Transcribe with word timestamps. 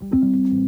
Thank 0.00 0.48
you. 0.48 0.65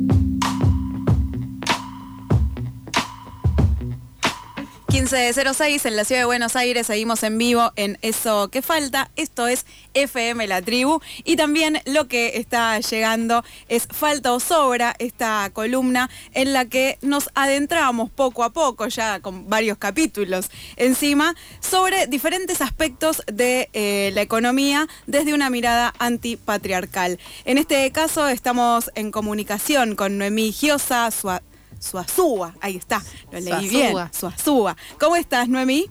15.06 4.99 5.87
en 5.87 5.95
la 5.95 6.05
ciudad 6.05 6.23
de 6.23 6.25
Buenos 6.25 6.57
Aires, 6.57 6.89
seguimos 6.89 7.23
en 7.23 7.39
vivo 7.39 7.71
en 7.77 7.99
Eso 8.03 8.49
que 8.49 8.63
falta. 8.63 9.13
Esto 9.15 9.47
es 9.47 9.65
FM 9.95 10.49
La 10.49 10.61
Tribu 10.61 11.01
y 11.23 11.37
también 11.37 11.81
lo 11.87 12.09
que 12.09 12.39
está 12.39 12.81
llegando 12.81 13.45
es 13.69 13.87
Falta 13.87 14.33
o 14.33 14.41
Sobra, 14.41 14.97
esta 14.99 15.51
columna 15.53 16.11
en 16.35 16.53
la 16.53 16.65
que 16.65 16.99
nos 17.01 17.31
adentramos 17.37 18.11
poco 18.11 18.43
a 18.43 18.53
poco, 18.53 18.89
ya 18.89 19.21
con 19.21 19.49
varios 19.49 19.79
capítulos 19.79 20.51
encima, 20.75 21.37
sobre 21.61 22.09
diferentes 22.09 22.61
aspectos 22.61 23.23
de 23.33 23.71
eh, 23.75 24.11
la 24.15 24.23
economía 24.23 24.89
desde 25.07 25.33
una 25.33 25.49
mirada 25.49 25.95
antipatriarcal. 26.01 27.21
En 27.45 27.59
este 27.59 27.89
caso 27.93 28.27
estamos 28.27 28.91
en 28.97 29.13
comunicación 29.13 29.95
con 29.95 30.19
Noemí 30.19 30.51
Giosa, 30.51 31.09
su 31.13 31.31
Suazúa, 31.79 32.55
ahí 32.61 32.77
está, 32.77 33.03
lo 33.31 33.41
leí 33.41 33.69
bien, 33.69 33.95
Suazúa. 34.13 34.77
¿Cómo 34.99 35.17
estás, 35.17 35.49
Noemí? 35.49 35.91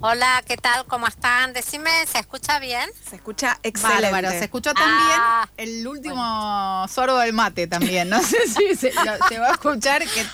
Hola, 0.00 0.42
¿qué 0.46 0.58
tal? 0.58 0.84
¿Cómo 0.84 1.06
están? 1.06 1.54
Decime, 1.54 1.90
¿se 2.06 2.18
escucha 2.18 2.58
bien? 2.58 2.90
Se 3.08 3.16
escucha 3.16 3.58
excelente. 3.62 4.02
Bárbaro, 4.02 4.30
se 4.30 4.44
escuchó 4.44 4.74
también 4.74 5.18
ah, 5.18 5.48
el 5.56 5.86
último 5.86 6.86
sorbo 6.88 7.16
del 7.18 7.32
mate 7.32 7.66
también. 7.66 8.10
No 8.10 8.22
sé 8.22 8.36
si 8.46 8.74
se, 8.76 8.92
va 8.92 9.48
a 9.48 9.52
escuchar 9.52 10.02
que 10.02 10.26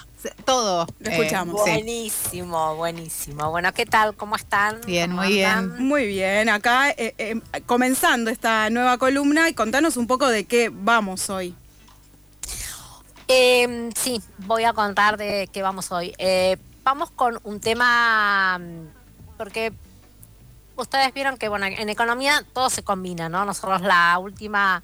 todo. 0.45 0.89
Lo 0.99 1.11
escuchamos. 1.11 1.55
buenísimo, 1.55 2.75
buenísimo. 2.75 3.49
Bueno, 3.51 3.73
¿qué 3.73 3.87
tal? 3.87 4.17
¿Cómo 4.17 4.35
están? 4.35 4.81
Bien, 4.87 5.13
muy 5.13 5.29
bien. 5.35 5.79
Muy 5.79 6.07
bien. 6.07 6.49
Acá 6.49 6.91
eh, 6.91 7.15
eh, 7.19 7.41
comenzando 7.65 8.31
esta 8.31 8.71
nueva 8.71 8.99
columna 8.99 9.49
y 9.49 9.55
contanos 9.55 9.97
un 9.97 10.09
poco 10.09 10.29
de 10.29 10.47
qué 10.47 10.71
vamos 10.73 11.31
hoy. 11.31 11.55
Eh, 13.33 13.91
sí, 13.95 14.21
voy 14.39 14.65
a 14.65 14.73
contar 14.73 15.17
de 15.17 15.49
qué 15.53 15.63
vamos 15.63 15.93
hoy. 15.93 16.13
Eh, 16.19 16.57
vamos 16.83 17.13
con 17.13 17.39
un 17.45 17.61
tema, 17.61 18.59
mm, 18.59 18.89
porque 19.39 19.73
ustedes 20.75 21.15
vieron 21.15 21.37
que 21.37 21.49
bueno, 21.49 21.67
en 21.67 21.89
economía 21.89 22.45
todo 22.53 22.71
se 22.71 22.83
combina, 22.83 23.29
¿no? 23.29 23.45
Nosotros 23.45 23.83
la 23.83 24.19
última 24.19 24.83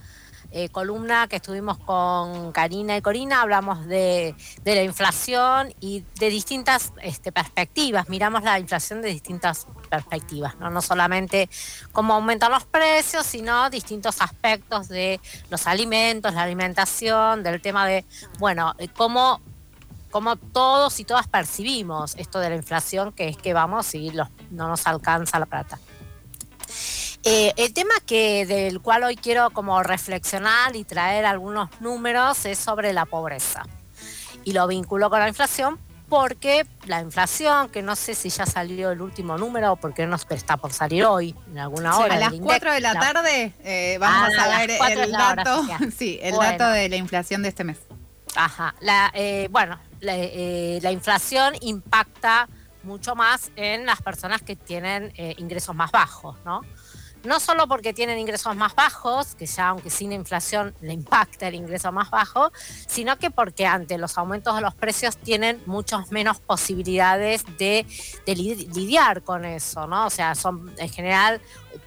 eh, 0.59 0.71
columna 0.71 1.29
que 1.29 1.37
estuvimos 1.37 1.77
con 1.77 2.51
Karina 2.51 2.97
y 2.97 3.03
Corina, 3.03 3.43
hablamos 3.43 3.85
de, 3.85 4.35
la 4.65 4.83
inflación 4.83 5.75
y 5.81 6.03
de 6.19 6.31
distintas 6.31 6.95
este, 7.03 7.31
perspectivas, 7.31 8.09
miramos 8.09 8.43
la 8.43 8.59
inflación 8.59 9.03
de 9.03 9.11
distintas 9.11 9.67
perspectivas, 9.91 10.57
¿no? 10.59 10.71
no 10.71 10.81
solamente 10.81 11.51
cómo 11.93 12.15
aumentan 12.15 12.53
los 12.53 12.65
precios, 12.65 13.27
sino 13.27 13.69
distintos 13.69 14.23
aspectos 14.23 14.89
de 14.89 15.21
los 15.51 15.67
alimentos, 15.67 16.33
la 16.33 16.45
alimentación, 16.45 17.43
del 17.43 17.61
tema 17.61 17.87
de, 17.87 18.07
bueno, 18.39 18.75
eh, 18.79 18.89
cómo 18.89 19.43
cómo 20.11 20.37
todos 20.37 20.99
y 21.01 21.05
todas 21.05 21.29
percibimos 21.29 22.15
esto 22.17 22.39
de 22.39 22.49
la 22.49 22.57
inflación, 22.57 23.13
que 23.13 23.29
es 23.29 23.37
que 23.37 23.53
vamos 23.53 23.95
y 23.95 24.11
no 24.51 24.69
nos 24.69 24.87
alcanza 24.87 25.39
la 25.39 25.45
plata. 25.45 25.79
Eh, 27.29 27.53
el 27.57 27.75
tema 27.75 27.95
que 28.07 28.47
del 28.47 28.81
cual 28.81 29.03
hoy 29.03 29.17
quiero 29.17 29.51
como 29.51 29.83
reflexionar 29.83 30.77
y 30.77 30.85
traer 30.85 31.27
algunos 31.27 31.69
números 31.81 32.47
es 32.47 32.57
sobre 32.57 32.93
la 32.93 33.05
pobreza. 33.05 33.65
Y 34.45 34.53
lo 34.53 34.69
vinculo 34.69 35.11
con 35.11 35.19
la 35.19 35.27
inflación 35.27 35.77
porque 36.09 36.65
la 36.85 37.01
inflación, 37.01 37.69
que 37.71 37.83
no 37.83 37.97
sé 37.97 38.15
si 38.15 38.29
ya 38.29 38.47
salió 38.47 38.93
el 38.93 39.03
último 39.03 39.37
número 39.39 39.73
o 39.73 39.77
porque 39.77 40.07
no 40.07 40.15
está 40.15 40.57
por 40.57 40.73
salir 40.73 41.05
hoy, 41.05 41.35
en 41.51 41.59
alguna 41.59 41.99
hora. 41.99 42.15
a 42.15 42.19
las 42.21 42.33
4 42.33 42.73
de 42.75 42.81
la, 42.81 42.93
tarde 42.93 43.53
eh, 43.65 43.99
vamos 43.99 44.33
ah, 44.39 44.45
a 44.45 44.59
ver 44.61 44.71
el 44.97 45.11
dato, 45.11 45.67
sí, 45.99 46.21
el 46.23 46.37
dato 46.37 46.69
de 46.69 46.89
la 46.89 46.95
inflación 46.95 47.43
de 47.43 47.49
este 47.49 47.65
mes. 47.65 47.79
Ajá, 48.37 48.77
la, 48.79 49.11
eh, 49.15 49.49
bueno, 49.51 49.81
la, 49.99 50.93
inflación 50.93 51.55
impacta 51.61 52.49
mucho 52.85 53.17
más 53.17 53.51
en 53.57 53.85
las 53.85 54.01
personas 54.01 54.43
que 54.43 54.55
tienen 54.55 55.13
ingresos 55.39 55.75
más 55.75 55.91
bajos, 55.91 56.37
¿no? 56.45 56.61
No 57.27 57.41
solo 57.41 57.67
porque 57.69 57.93
tienen 57.93 58.19
ingresos 58.19 58.55
más 58.57 58.75
bajos, 58.75 59.35
que 59.35 59.47
ya 59.47 59.69
aunque 59.69 59.91
sin 59.91 60.13
inflación 60.13 60.75
le 60.81 60.93
impacta 60.93 61.49
el 61.49 61.55
ingreso 61.55 61.93
más 61.93 62.11
bajo, 62.11 62.53
sino 62.87 63.19
que 63.19 63.31
porque 63.31 63.67
ante 63.67 63.99
los 63.99 64.17
aumentos 64.19 64.55
de 64.55 64.61
los 64.61 64.75
precios 64.75 65.17
tienen 65.17 65.63
muchas 65.67 66.11
menos 66.11 66.41
posibilidades 66.41 67.45
de, 67.59 67.87
lidiar 68.27 69.23
con 69.23 69.45
eso, 69.45 69.87
¿no? 69.87 70.07
O 70.07 70.11
sea, 70.11 70.35
son 70.35 70.73
en 70.79 70.89
general 70.89 71.41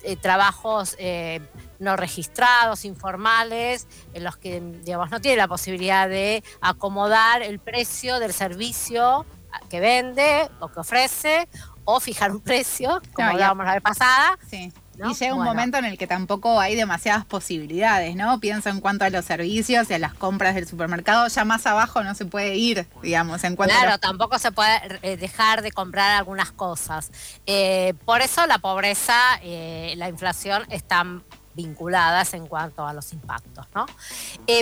eh, 0.04 0.16
trabajos 0.16 0.96
eh, 1.00 1.42
no 1.80 1.96
registrados, 1.96 2.86
informales, 2.86 3.88
en 4.14 4.24
los 4.24 4.38
que, 4.38 4.62
digamos, 4.84 5.10
no 5.12 5.22
tiene 5.22 5.38
la 5.38 5.48
posibilidad 5.48 6.10
de 6.10 6.44
acomodar 6.62 7.42
el 7.42 7.60
precio 7.60 8.20
del 8.20 8.34
servicio 8.34 9.26
que 9.70 9.80
vende 9.80 10.50
o 10.60 10.68
que 10.68 10.80
ofrece 10.80 11.48
o 11.86 12.00
fijar 12.00 12.32
un 12.32 12.42
precio, 12.42 13.02
como 13.14 13.30
hablábamos 13.30 13.66
la 13.66 13.74
vez 13.74 13.82
pasada. 13.82 14.38
Sí. 14.48 14.72
Y 15.08 15.14
llega 15.14 15.34
un 15.34 15.44
momento 15.44 15.78
en 15.78 15.86
el 15.86 15.98
que 15.98 16.08
tampoco 16.08 16.60
hay 16.60 16.76
demasiadas 16.76 17.26
posibilidades, 17.26 18.16
¿no? 18.16 18.40
Pienso 18.40 18.70
en 18.70 18.82
cuanto 18.82 19.06
a 19.06 19.10
los 19.10 19.26
servicios 19.26 19.90
y 19.90 19.94
a 19.94 20.00
las 20.00 20.14
compras 20.14 20.56
del 20.56 20.68
supermercado, 20.68 21.28
ya 21.28 21.46
más 21.46 21.66
abajo 21.66 22.04
no 22.04 22.16
se 22.16 22.26
puede 22.26 22.56
ir, 22.56 22.86
digamos, 23.02 23.44
en 23.44 23.56
cuanto 23.56 23.76
Claro, 23.76 23.98
tampoco 24.00 24.38
se 24.40 24.52
puede 24.52 25.00
eh, 25.02 25.18
dejar 25.18 25.62
de 25.62 25.72
comprar 25.72 26.18
algunas 26.18 26.52
cosas. 26.52 27.12
Eh, 27.46 27.94
por 28.06 28.22
eso 28.22 28.46
la 28.48 28.60
pobreza, 28.60 29.16
eh, 29.42 29.94
la 29.98 30.10
inflación 30.10 30.64
están 30.70 31.24
vinculadas 31.56 32.34
en 32.36 32.48
cuanto 32.48 32.88
a 32.88 32.94
los 32.94 33.12
impactos, 33.12 33.66
¿no? 33.76 33.86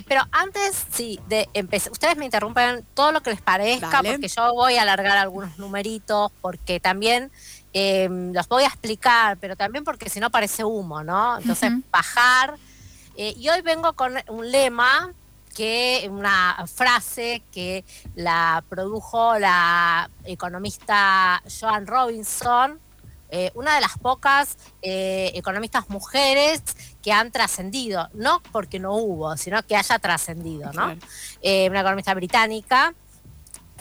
pero 0.07 0.21
antes, 0.31 0.85
sí, 0.91 1.19
de 1.27 1.47
empezar, 1.53 1.91
ustedes 1.91 2.17
me 2.17 2.25
interrumpen 2.25 2.83
todo 2.95 3.11
lo 3.11 3.21
que 3.21 3.29
les 3.29 3.41
parezca, 3.41 4.01
porque 4.01 4.27
yo 4.27 4.53
voy 4.53 4.77
a 4.77 4.81
alargar 4.81 5.17
algunos 5.17 5.59
numeritos, 5.59 6.31
porque 6.41 6.79
también 6.79 7.31
Em, 7.79 8.33
los 8.33 8.47
voy 8.47 8.63
a 8.63 8.67
explicar, 8.67 9.37
pero 9.39 9.55
también 9.55 9.83
porque 9.83 10.09
si 10.09 10.19
no 10.19 10.31
parece 10.31 10.63
humo, 10.63 11.03
¿no? 11.03 11.37
Entonces, 11.37 11.71
bajar. 11.91 12.55
Eh, 13.15 13.35
y 13.37 13.49
hoy 13.49 13.61
vengo 13.61 13.93
con 13.93 14.15
un 14.29 14.49
lema 14.49 15.13
que 15.55 16.09
una 16.11 16.65
frase 16.65 17.43
que 17.51 17.85
la 18.15 18.63
produjo 18.67 19.37
la 19.37 20.09
economista 20.23 21.43
Joan 21.59 21.85
Robinson, 21.85 22.79
eh, 23.29 23.51
una 23.53 23.75
de 23.75 23.81
las 23.81 23.99
pocas 23.99 24.57
eh, 24.81 25.31
economistas 25.35 25.87
mujeres 25.89 26.63
que 27.03 27.11
han 27.11 27.31
trascendido, 27.31 28.09
no 28.15 28.41
porque 28.51 28.79
no 28.79 28.95
hubo, 28.95 29.37
sino 29.37 29.61
que 29.61 29.75
haya 29.75 29.99
trascendido, 29.99 30.73
¿no? 30.73 30.85
una 31.43 31.79
economista 31.81 32.15
británica 32.15 32.95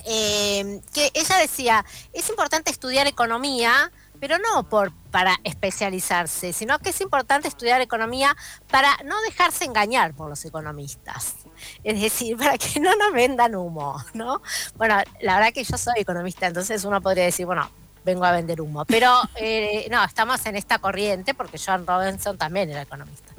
eh, 0.06 0.81
que 0.94 1.11
ella 1.15 1.37
decía, 1.39 1.84
es 2.12 2.28
importante 2.31 2.71
estudiar 2.71 3.06
economía, 3.09 3.91
pero 4.21 4.39
no 4.39 4.69
por, 4.69 4.93
para 5.11 5.37
especializarse, 5.44 6.53
sino 6.53 6.78
que 6.78 6.91
es 6.91 7.00
importante 7.00 7.49
estudiar 7.49 7.81
economía 7.81 8.37
para 8.71 8.97
no 9.05 9.21
dejarse 9.22 9.65
engañar 9.65 10.15
por 10.15 10.28
los 10.28 10.45
economistas. 10.45 11.34
Es 11.83 12.00
decir, 12.00 12.37
para 12.39 12.56
que 12.56 12.78
no 12.81 12.95
nos 12.95 13.12
vendan 13.12 13.56
humo, 13.56 14.03
¿no? 14.15 14.43
Bueno, 14.77 14.97
la 15.21 15.34
verdad 15.34 15.53
que 15.53 15.65
yo 15.65 15.77
soy 15.77 15.95
economista, 15.99 16.47
entonces 16.47 16.84
uno 16.84 17.00
podría 17.00 17.25
decir, 17.25 17.45
bueno, 17.45 17.69
vengo 18.05 18.25
a 18.25 18.31
vender 18.31 18.61
humo. 18.61 18.84
Pero 18.84 19.12
eh, 19.34 19.87
no, 19.91 20.03
estamos 20.05 20.45
en 20.47 20.56
esta 20.56 20.78
corriente 20.78 21.34
porque 21.34 21.59
John 21.59 21.87
Robinson 21.87 22.39
también 22.39 22.71
era 22.71 22.83
economista. 22.83 23.34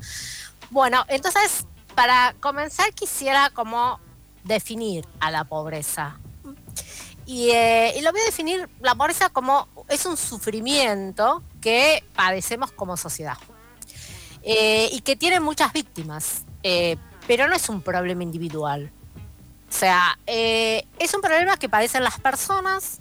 Bueno, 0.70 1.06
entonces, 1.08 1.66
para 1.96 2.36
comenzar 2.40 2.94
quisiera 2.94 3.50
como 3.52 4.00
definir 4.44 5.06
a 5.20 5.32
la 5.32 5.46
pobreza. 5.46 6.20
Eh, 7.30 7.94
y, 7.98 8.02
lo 8.02 8.12
voy 8.14 8.22
a 8.22 8.26
definir 8.26 8.70
la 8.80 8.96
pobreza 8.96 9.30
como 9.30 9.68
es 9.90 10.06
un 10.06 10.16
sufrimiento 10.16 11.44
que 11.60 12.04
padecemos 12.16 12.72
como 12.72 12.96
sociedad 12.96 13.38
eh, 14.44 14.88
y 14.94 15.02
que 15.02 15.18
tiene 15.18 15.42
muchas 15.42 15.74
víctimas, 15.74 16.46
eh, 16.64 16.96
pero 17.28 17.50
no 17.50 17.56
es 17.56 17.68
un 17.68 17.82
problema 17.82 18.24
individual. 18.24 18.92
O 19.70 19.74
sea, 19.74 20.18
es 20.26 21.14
un 21.14 21.22
problema 21.22 21.58
que 21.58 21.68
padecen 21.68 22.02
las 22.02 22.18
personas, 22.22 23.00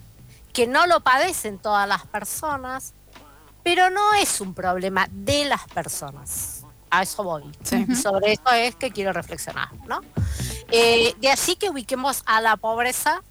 que 0.52 0.66
no 0.66 0.86
lo 0.86 0.98
padecen 0.98 1.58
todas 1.58 1.88
las 1.88 2.04
personas, 2.06 2.92
pero 3.62 3.88
no 3.88 4.14
es 4.14 4.40
un 4.40 4.52
problema 4.52 5.06
de 5.12 5.44
las 5.44 5.64
personas. 5.68 6.64
A 6.90 7.02
eso 7.02 7.22
voy. 7.22 7.44
Y 7.88 7.94
sobre 7.94 8.32
eso 8.32 8.50
es 8.50 8.74
que 8.74 8.90
quiero 8.90 9.12
reflexionar, 9.12 9.68
¿no? 9.86 10.00
de 10.68 11.30
así 11.30 11.54
que 11.54 11.70
ubiquemos 11.70 12.24
a 12.26 12.40
la 12.40 12.56
pobreza 12.56 13.22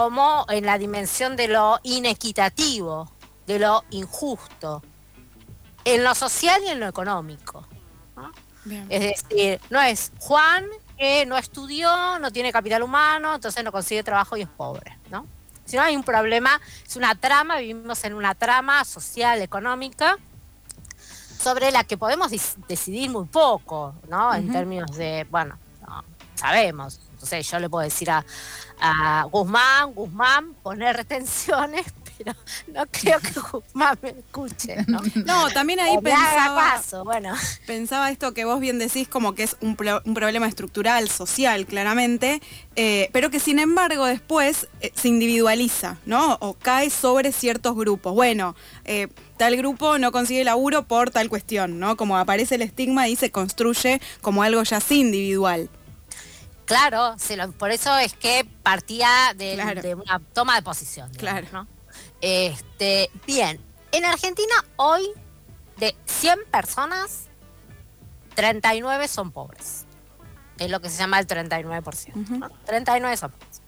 como 0.00 0.46
en 0.48 0.64
la 0.64 0.78
dimensión 0.78 1.36
de 1.36 1.46
lo 1.46 1.78
inequitativo, 1.82 3.12
de 3.46 3.58
lo 3.58 3.84
injusto, 3.90 4.82
en 5.84 6.02
lo 6.02 6.14
social 6.14 6.58
y 6.64 6.68
en 6.68 6.80
lo 6.80 6.88
económico. 6.88 7.66
Es 8.88 9.00
decir, 9.00 9.60
no 9.68 9.78
es 9.78 10.10
Juan 10.18 10.64
que 10.96 11.26
no 11.26 11.36
estudió, 11.36 12.18
no 12.18 12.30
tiene 12.30 12.50
capital 12.50 12.82
humano, 12.82 13.34
entonces 13.34 13.62
no 13.62 13.70
consigue 13.70 14.02
trabajo 14.02 14.38
y 14.38 14.40
es 14.40 14.48
pobre, 14.48 14.96
¿no? 15.10 15.26
Sino 15.66 15.82
hay 15.82 15.94
un 15.96 16.02
problema, 16.02 16.58
es 16.86 16.96
una 16.96 17.14
trama, 17.14 17.58
vivimos 17.58 18.02
en 18.04 18.14
una 18.14 18.34
trama 18.34 18.86
social, 18.86 19.42
económica, 19.42 20.16
sobre 21.38 21.72
la 21.72 21.84
que 21.84 21.98
podemos 21.98 22.30
decidir 22.66 23.10
muy 23.10 23.26
poco, 23.26 23.96
¿no? 24.08 24.34
En 24.34 24.50
términos 24.50 24.96
de, 24.96 25.26
bueno, 25.30 25.58
sabemos. 26.40 27.00
Entonces 27.12 27.50
yo 27.50 27.58
le 27.58 27.68
puedo 27.68 27.84
decir 27.84 28.10
a, 28.10 28.24
a 28.80 29.24
Guzmán, 29.30 29.92
Guzmán, 29.92 30.54
poner 30.62 30.96
retenciones, 30.96 31.84
pero 32.18 32.32
no 32.68 32.86
creo 32.90 33.20
que 33.20 33.38
Guzmán 33.38 33.98
me 34.00 34.10
escuche. 34.10 34.76
No, 34.86 35.50
también 35.54 35.80
ahí 35.80 35.98
pensaba, 35.98 36.80
bueno. 37.04 37.34
pensaba 37.66 38.10
esto 38.10 38.32
que 38.32 38.46
vos 38.46 38.58
bien 38.58 38.78
decís 38.78 39.06
como 39.06 39.34
que 39.34 39.42
es 39.42 39.56
un, 39.60 39.76
problema 39.76 40.48
estructural, 40.48 41.10
social, 41.10 41.66
claramente, 41.66 42.40
eh, 42.74 43.10
pero 43.12 43.28
que 43.28 43.38
sin 43.38 43.58
embargo 43.58 44.06
después 44.06 44.68
eh, 44.80 44.90
se 44.94 45.08
individualiza, 45.08 45.98
¿no? 46.06 46.38
O 46.40 46.54
cae 46.54 46.88
sobre 46.88 47.32
ciertos 47.32 47.76
grupos. 47.76 48.14
Bueno, 48.14 48.56
eh, 48.86 49.08
tal 49.36 49.58
grupo 49.58 49.98
no 49.98 50.10
consigue 50.10 50.42
laburo 50.42 50.84
por 50.84 51.10
tal 51.10 51.28
cuestión, 51.28 51.78
¿no? 51.78 51.98
Como 51.98 52.16
aparece 52.16 52.54
el 52.54 52.62
estigma 52.62 53.08
y 53.08 53.16
se 53.16 53.30
construye 53.30 54.00
como 54.22 54.42
algo 54.42 54.62
ya 54.62 54.78
así 54.78 55.00
individual. 55.00 55.68
Claro, 56.70 57.16
por 57.58 57.72
eso 57.72 57.96
es 57.98 58.14
que 58.14 58.48
partía 58.62 59.34
de, 59.34 59.96
una 59.96 60.20
toma 60.32 60.54
de 60.54 60.62
posición. 60.62 61.10
claro. 61.14 61.66
Este, 62.20 63.10
bien, 63.26 63.60
en 63.90 64.04
Argentina 64.04 64.54
hoy 64.76 65.02
de 65.78 65.96
100 66.06 66.44
personas, 66.48 67.24
39 68.36 69.08
son 69.08 69.32
pobres. 69.32 69.84
Es 70.58 70.70
lo 70.70 70.80
que 70.80 70.90
se 70.90 70.98
llama 70.98 71.18
el 71.18 71.26
39%. 71.26 72.52
39 72.66 73.16
son 73.16 73.32
pobres. 73.32 73.62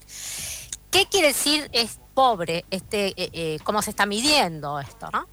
¿Qué 0.92 1.06
quiere 1.06 1.28
decir 1.28 1.68
es 1.72 1.98
pobre? 2.14 2.64
Este, 2.70 3.08
eh, 3.20 3.30
eh, 3.32 3.58
¿Cómo 3.64 3.82
se 3.82 3.90
está 3.90 4.06
midiendo 4.06 4.78
esto? 4.78 5.10
¿no? 5.12 5.26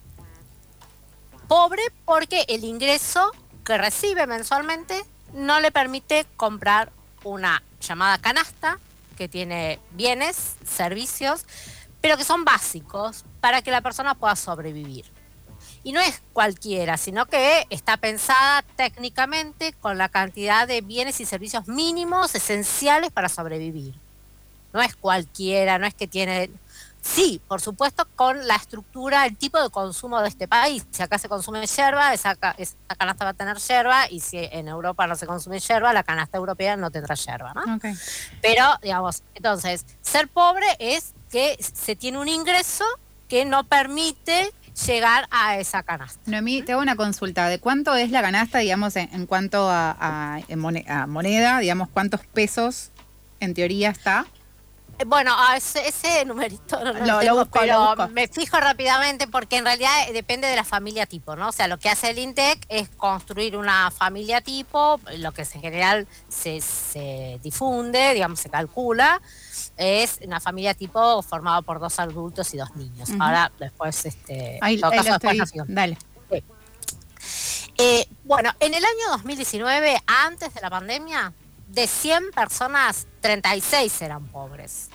Pobre 1.47 1.83
porque 2.03 2.45
el 2.47 2.63
ingreso 2.63 3.31
que 3.63 3.77
recibe 3.77 4.25
mensualmente 4.25 5.05
no 5.33 5.59
le 5.59 5.71
permite 5.71 6.25
comprar 6.35 6.91
una 7.23 7.63
llamada 7.81 8.17
canasta 8.17 8.79
que 9.17 9.27
tiene 9.27 9.79
bienes, 9.91 10.55
servicios, 10.65 11.45
pero 12.01 12.17
que 12.17 12.23
son 12.23 12.45
básicos 12.45 13.25
para 13.41 13.61
que 13.61 13.71
la 13.71 13.81
persona 13.81 14.15
pueda 14.15 14.35
sobrevivir. 14.35 15.05
Y 15.83 15.91
no 15.91 15.99
es 15.99 16.21
cualquiera, 16.33 16.97
sino 16.97 17.25
que 17.25 17.65
está 17.69 17.97
pensada 17.97 18.63
técnicamente 18.75 19.73
con 19.73 19.97
la 19.97 20.09
cantidad 20.09 20.67
de 20.67 20.81
bienes 20.81 21.19
y 21.19 21.25
servicios 21.25 21.67
mínimos 21.67 22.35
esenciales 22.35 23.11
para 23.11 23.29
sobrevivir. 23.29 23.95
No 24.73 24.81
es 24.81 24.95
cualquiera, 24.95 25.79
no 25.79 25.87
es 25.87 25.93
que 25.93 26.07
tiene 26.07 26.49
Sí, 27.01 27.41
por 27.47 27.61
supuesto, 27.61 28.07
con 28.15 28.45
la 28.47 28.55
estructura, 28.55 29.25
el 29.25 29.37
tipo 29.37 29.61
de 29.61 29.69
consumo 29.69 30.21
de 30.21 30.27
este 30.27 30.47
país. 30.47 30.85
Si 30.91 31.01
acá 31.01 31.17
se 31.17 31.29
consume 31.29 31.65
yerba, 31.65 32.13
esa, 32.13 32.35
canasta 32.35 33.25
va 33.25 33.31
a 33.31 33.33
tener 33.33 33.57
yerba, 33.57 34.09
y 34.09 34.19
si 34.19 34.37
en 34.37 34.67
Europa 34.67 35.07
no 35.07 35.15
se 35.15 35.25
consume 35.25 35.59
yerba, 35.59 35.93
la 35.93 36.03
canasta 36.03 36.37
europea 36.37 36.75
no 36.75 36.91
tendrá 36.91 37.15
yerba, 37.15 37.53
¿no? 37.53 37.79
Pero, 38.41 38.65
digamos, 38.81 39.23
entonces, 39.33 39.85
ser 40.01 40.27
pobre 40.27 40.67
es 40.79 41.13
que 41.29 41.57
se 41.59 41.95
tiene 41.95 42.19
un 42.19 42.27
ingreso 42.27 42.83
que 43.27 43.45
no 43.45 43.63
permite 43.63 44.53
llegar 44.85 45.27
a 45.31 45.57
esa 45.57 45.83
canasta. 45.83 46.19
Noemí, 46.25 46.63
te 46.63 46.73
hago 46.73 46.81
una 46.81 46.95
consulta. 46.95 47.47
¿De 47.47 47.59
cuánto 47.59 47.95
es 47.95 48.11
la 48.11 48.21
canasta, 48.21 48.59
digamos, 48.59 48.95
en, 48.95 49.25
cuanto 49.25 49.69
a 49.69 50.39
moneda? 51.07 51.59
Digamos, 51.59 51.89
¿cuántos 51.89 52.21
pesos 52.27 52.91
en 53.39 53.53
teoría 53.53 53.89
está? 53.89 54.25
Bueno, 55.05 55.33
ese, 55.55 55.87
ese 55.87 56.25
numerito 56.25 56.83
no 56.83 56.93
lo, 57.21 57.45
pero 57.45 57.95
me 58.09 58.27
fijo 58.27 58.59
rápidamente 58.59 59.27
porque 59.27 59.57
en 59.57 59.65
realidad 59.65 59.91
depende 60.11 60.47
de 60.47 60.55
la 60.55 60.65
familia 60.65 61.05
tipo, 61.05 61.35
¿no? 61.35 61.49
O 61.49 61.51
sea, 61.51 61.67
lo 61.67 61.77
que 61.79 61.89
hace 61.89 62.09
el 62.09 62.19
INTEC 62.19 62.65
es 62.67 62.89
construir 62.89 63.55
una 63.55 63.91
familia 63.91 64.41
tipo, 64.41 64.99
lo 65.17 65.31
que 65.31 65.43
en 65.43 65.61
general 65.61 66.07
se, 66.27 67.39
difunde, 67.41 68.13
digamos, 68.13 68.39
se 68.39 68.49
calcula, 68.49 69.21
es 69.77 70.19
una 70.25 70.39
familia 70.39 70.73
tipo 70.73 71.21
formada 71.21 71.61
por 71.61 71.79
dos 71.79 71.97
adultos 71.99 72.53
y 72.53 72.57
dos 72.57 72.75
niños. 72.75 73.09
Ahora, 73.19 73.51
después, 73.57 74.05
este... 74.05 74.59
Ahí, 74.61 74.81
ahí 74.83 75.37
lo 75.37 75.63
Dale. 75.67 75.97
Eh, 77.81 78.05
bueno, 78.25 78.51
en 78.59 78.73
el 78.73 78.83
año 78.83 79.11
2019, 79.11 80.01
antes 80.05 80.53
de 80.53 80.59
la 80.59 80.69
pandemia, 80.69 81.31
de 81.69 81.87
100 81.87 82.31
personas, 82.31 83.07
36 83.21 84.01
eran 84.01 84.27
pobres. 84.27 84.89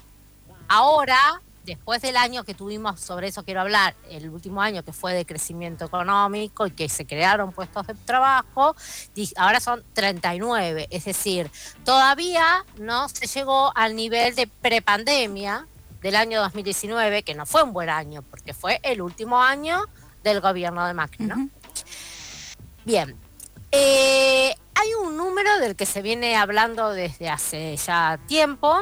Ahora, 0.69 1.41
después 1.65 2.03
del 2.03 2.17
año 2.17 2.45
que 2.45 2.55
tuvimos, 2.55 3.01
sobre 3.01 3.29
eso 3.29 3.45
quiero 3.45 3.61
hablar, 3.61 3.95
el 4.11 4.29
último 4.29 4.61
año 4.61 4.83
que 4.83 4.93
fue 4.93 5.15
de 5.15 5.25
crecimiento 5.25 5.85
económico 5.85 6.67
y 6.67 6.73
que 6.73 6.89
se 6.89 7.07
crearon 7.07 7.53
puestos 7.53 7.87
de 7.87 7.95
trabajo, 7.95 8.75
ahora 9.37 9.61
son 9.61 9.85
39. 9.93 10.89
Es 10.91 11.05
decir, 11.05 11.51
todavía 11.85 12.65
no 12.79 13.09
se 13.09 13.27
llegó 13.27 13.77
al 13.77 13.95
nivel 13.95 14.35
de 14.35 14.47
prepandemia 14.47 15.67
del 16.03 16.17
año 16.17 16.41
2019, 16.43 17.23
que 17.23 17.35
no 17.35 17.47
fue 17.47 17.63
un 17.63 17.73
buen 17.73 17.89
año, 17.89 18.23
porque 18.23 18.53
fue 18.53 18.81
el 18.83 19.01
último 19.01 19.41
año 19.41 19.85
del 20.23 20.41
gobierno 20.41 20.87
de 20.87 20.95
Macri. 20.95 21.29
Bien. 22.85 23.24
Eh, 23.77 24.55
hay 24.77 24.95
un 25.03 25.17
número 25.17 25.59
del 25.59 25.75
que 25.75 25.85
se 25.85 26.01
viene 26.01 26.37
hablando 26.37 26.91
desde 26.91 27.29
hace 27.29 27.77
ya 27.77 28.21
tiempo, 28.29 28.81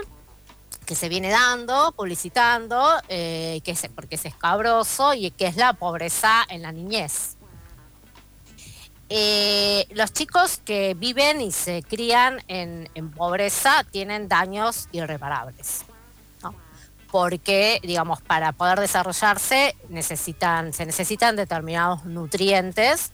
que 0.85 0.95
se 0.95 1.09
viene 1.09 1.31
dando, 1.31 1.93
publicitando, 1.93 3.01
eh, 3.09 3.63
que 3.65 3.71
es, 3.71 3.89
porque 3.95 4.17
es 4.17 4.27
escabroso 4.27 5.15
y 5.15 5.31
que 5.31 5.47
es 5.47 5.57
la 5.57 5.73
pobreza 5.73 6.45
en 6.51 6.61
la 6.61 6.73
niñez. 6.73 7.39
Eh, 9.09 9.87
los 9.93 10.13
chicos 10.13 10.61
que 10.63 10.93
viven 10.93 11.41
y 11.41 11.53
se 11.53 11.83
crían 11.83 12.43
en, 12.49 12.89
pobreza 13.17 13.85
tienen 13.91 14.29
daños 14.29 14.89
irreparables. 14.93 15.87
Porque, 17.11 17.79
digamos, 17.83 18.21
para 18.21 18.53
poder 18.53 18.81
desarrollarse 18.81 19.75
necesitan, 19.89 20.73
se 20.75 20.85
necesitan 20.85 21.37
determinados 21.37 22.05
nutrientes 22.05 23.11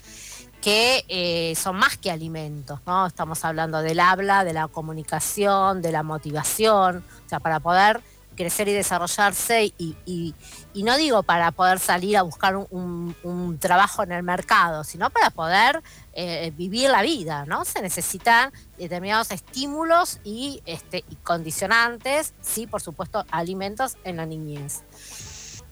que 0.60 1.04
eh, 1.08 1.54
son 1.56 1.76
más 1.76 1.96
que 1.96 2.10
alimentos, 2.10 2.80
¿no? 2.86 3.06
Estamos 3.06 3.44
hablando 3.44 3.80
del 3.80 4.00
habla, 4.00 4.44
de 4.44 4.52
la 4.52 4.68
comunicación, 4.68 5.82
de 5.82 5.92
la 5.92 6.02
motivación, 6.02 7.04
o 7.26 7.28
sea, 7.28 7.40
para 7.40 7.60
poder 7.60 8.02
crecer 8.38 8.68
y 8.68 8.72
desarrollarse 8.72 9.74
y, 9.78 10.34
no 10.74 10.96
digo 10.96 11.24
para 11.24 11.50
poder 11.50 11.80
salir 11.80 12.16
a 12.16 12.22
buscar 12.22 12.56
un, 12.56 13.58
trabajo 13.60 14.04
en 14.04 14.12
el 14.12 14.22
mercado, 14.22 14.84
sino 14.84 15.10
para 15.10 15.30
poder 15.30 15.82
eh, 16.12 16.52
vivir 16.56 16.88
la 16.88 17.02
vida, 17.02 17.44
¿no? 17.46 17.64
Se 17.64 17.82
necesitan 17.82 18.52
determinados 18.78 19.32
estímulos 19.32 20.20
y, 20.22 20.62
este, 20.66 21.04
y 21.10 21.16
condicionantes, 21.16 22.32
sí, 22.40 22.68
por 22.68 22.80
supuesto, 22.80 23.26
alimentos 23.32 23.96
en 24.04 24.18
la 24.18 24.26
niñez. 24.26 24.82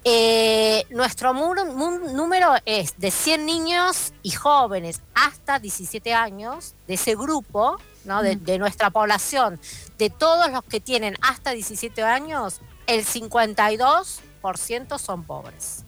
Eh, 0.09 0.87
nuestro 0.91 1.35
número 1.35 2.55
es 2.65 2.97
de 2.97 3.11
100 3.11 3.45
niños 3.45 4.13
y 4.23 4.31
jóvenes 4.31 5.01
hasta 5.17 5.59
17 5.59 6.15
años, 6.15 6.77
de 6.87 6.95
ese 6.95 7.17
grupo, 7.17 7.81
¿no? 8.05 8.23
de, 8.23 8.59
nuestra 8.61 8.91
población, 8.91 9.59
de 9.99 10.09
todos 10.09 10.49
los 10.53 10.63
que 10.63 10.79
tienen 10.79 11.17
hasta 11.23 11.51
17 11.51 12.05
años, 12.05 12.61
el 12.87 13.05
52% 13.05 14.99
son 15.01 15.25
pobres. 15.25 15.83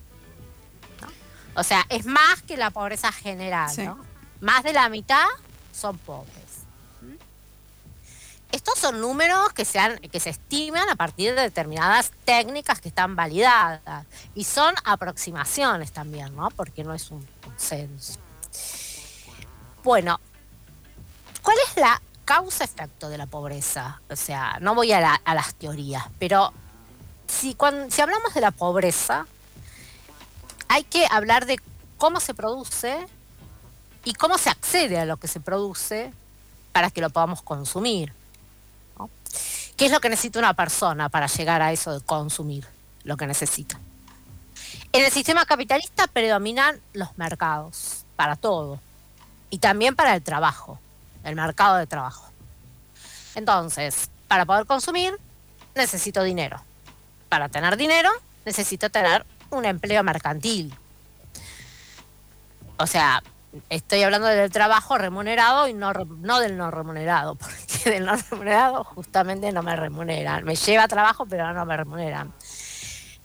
O 1.55 1.63
sea, 1.63 1.87
es 1.89 2.05
más 2.05 2.43
que 2.43 2.57
la 2.57 2.71
pobreza 2.71 3.13
general. 3.13 3.71
¿no? 3.85 4.05
Más 4.41 4.65
de 4.65 4.73
la 4.73 4.89
mitad 4.89 5.29
son 5.73 5.97
pobres. 5.97 6.48
Estos 8.50 8.78
son 8.78 9.00
números 9.00 9.52
que 9.52 9.64
se, 9.64 9.78
que 10.11 10.21
se 10.21 10.31
estiman 10.31 10.88
a 10.88 10.97
partir 10.97 11.35
de 11.35 11.43
determinadas 11.43 12.12
técnicas 12.25 12.81
que 12.81 12.88
están 12.88 13.14
validadas 13.14 14.07
y 14.35 14.45
son 14.45 14.75
aproximaciones 14.85 15.93
también, 15.93 16.35
¿no? 16.35 16.49
Porque 16.50 16.83
no 16.83 16.95
es 16.95 17.11
un 17.11 17.26
consenso. 17.45 18.19
Bueno, 19.85 20.19
¿cuál 21.43 21.57
es 21.69 21.76
la 21.76 22.00
causa-efecto 22.25 23.11
de 23.11 23.19
la 23.19 23.26
pobreza? 23.26 24.00
O 24.11 24.17
sea, 24.17 24.59
no 24.61 24.75
voy 24.75 24.93
a, 24.93 25.21
las 25.25 25.55
teorías, 25.55 26.05
pero 26.19 26.52
si, 27.26 27.55
cuando, 27.55 27.90
si 27.90 28.00
hablamos 28.00 28.33
de 28.33 28.40
la 28.40 28.50
pobreza, 28.50 29.26
hay 30.69 30.85
que 30.85 31.07
hablar 31.11 31.45
de 31.45 31.59
cómo 31.99 32.19
se 32.21 32.33
produce 32.33 33.07
y 34.05 34.14
cómo 34.14 34.38
se 34.38 34.49
accede 34.49 34.99
a 34.99 35.05
lo 35.05 35.19
que 35.19 35.28
se 35.28 35.40
produce 35.40 36.12
para 36.73 36.90
que 36.90 37.00
lo 37.02 37.11
podamos 37.11 37.43
consumir. 37.43 38.12
¿Qué 39.79 39.87
es 39.87 39.93
lo 39.93 40.01
que 40.01 40.09
necesita 40.09 40.41
una 40.41 40.55
persona 40.55 41.09
para 41.09 41.29
llegar 41.29 41.63
a 41.63 41.71
eso 41.71 41.93
de 41.97 42.05
consumir 42.05 42.67
lo 43.05 43.17
que 43.17 43.29
necesita? 43.29 43.79
En 44.93 45.05
el 45.05 45.13
sistema 45.13 45.47
capitalista 45.47 46.09
predominan 46.09 46.81
los 46.95 47.17
mercados 47.17 48.05
para 48.17 48.35
todo 48.35 48.81
y 49.51 49.59
también 49.59 49.95
para 49.95 50.17
el 50.17 50.23
trabajo, 50.23 50.81
el 51.23 51.37
mercado 51.37 51.77
de 51.77 51.87
trabajo. 51.87 52.29
Entonces, 53.37 54.11
para 54.27 54.45
poder 54.45 54.67
consumir, 54.67 55.17
necesito 55.77 56.25
dinero. 56.25 56.61
Para 57.29 57.49
tener 57.49 57.77
dinero, 57.77 58.11
necesito 58.45 58.91
tener 58.91 59.25
un 59.51 59.65
empleo 59.65 60.03
mercantil. 60.03 60.75
O 62.79 62.87
sea, 62.89 63.23
estoy 63.71 64.02
hablando 64.02 64.28
del 64.28 64.50
trabajo 64.50 64.99
remunerado 64.99 65.69
y 65.69 65.75
no, 65.75 65.93
no 65.93 66.40
del 66.40 66.57
no 66.57 66.71
remunerado, 66.71 67.35
porque 67.37 67.90
del 67.90 68.05
no 68.05 68.17
remunerado 68.17 68.85
justamente 68.85 69.52
no 69.52 69.62
me 69.62 69.76
remuneran. 69.76 70.45
Me 70.45 70.57
lleva 70.57 70.88
trabajo, 70.88 71.26
pero 71.26 71.52
no 71.52 71.64
me 71.64 71.76
remuneran. 71.76 72.33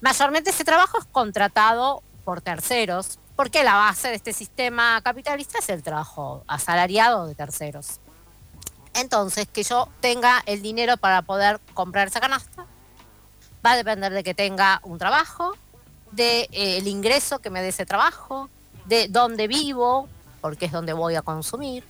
Mayormente 0.02 0.50
ese 0.50 0.64
trabajo 0.64 1.00
es 1.00 1.06
contratado 1.06 2.04
por 2.26 2.42
terceros, 2.42 3.20
porque 3.36 3.64
la 3.64 3.76
base 3.76 4.10
de 4.10 4.16
este 4.16 4.34
sistema 4.34 5.02
capitalista 5.02 5.60
es 5.60 5.70
el 5.70 5.82
trabajo 5.82 6.44
asalariado 6.48 7.28
de 7.28 7.36
terceros. 7.36 8.00
Entonces, 8.94 9.48
que 9.52 9.64
yo 9.64 9.90
tenga 10.02 10.44
el 10.46 10.62
dinero 10.62 10.98
para 10.98 11.24
poder 11.24 11.60
comprar 11.74 12.08
esa 12.08 12.20
canasta 12.20 12.68
va 13.66 13.72
a 13.72 13.76
depender 13.76 14.12
de 14.14 14.24
que 14.24 14.34
tenga 14.34 14.82
un 14.84 14.98
trabajo, 14.98 15.56
del 16.12 16.48
de, 16.48 16.50
eh, 16.52 16.84
ingreso 16.86 17.40
que 17.40 17.50
me 17.50 17.62
dé 17.62 17.70
ese 17.70 17.86
trabajo, 17.86 18.50
de 18.86 19.08
dónde 19.08 19.48
vivo, 19.48 20.08
porque 20.42 20.66
es 20.66 20.72
donde 20.72 20.94
voy 20.94 21.16
a 21.16 21.22
consumir. 21.22 21.84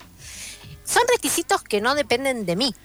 Son 0.83 1.03
requisitos 1.11 1.63
que 1.63 1.81
no 1.81 1.95
dependen 1.95 2.45
de 2.45 2.55
mí. 2.55 2.75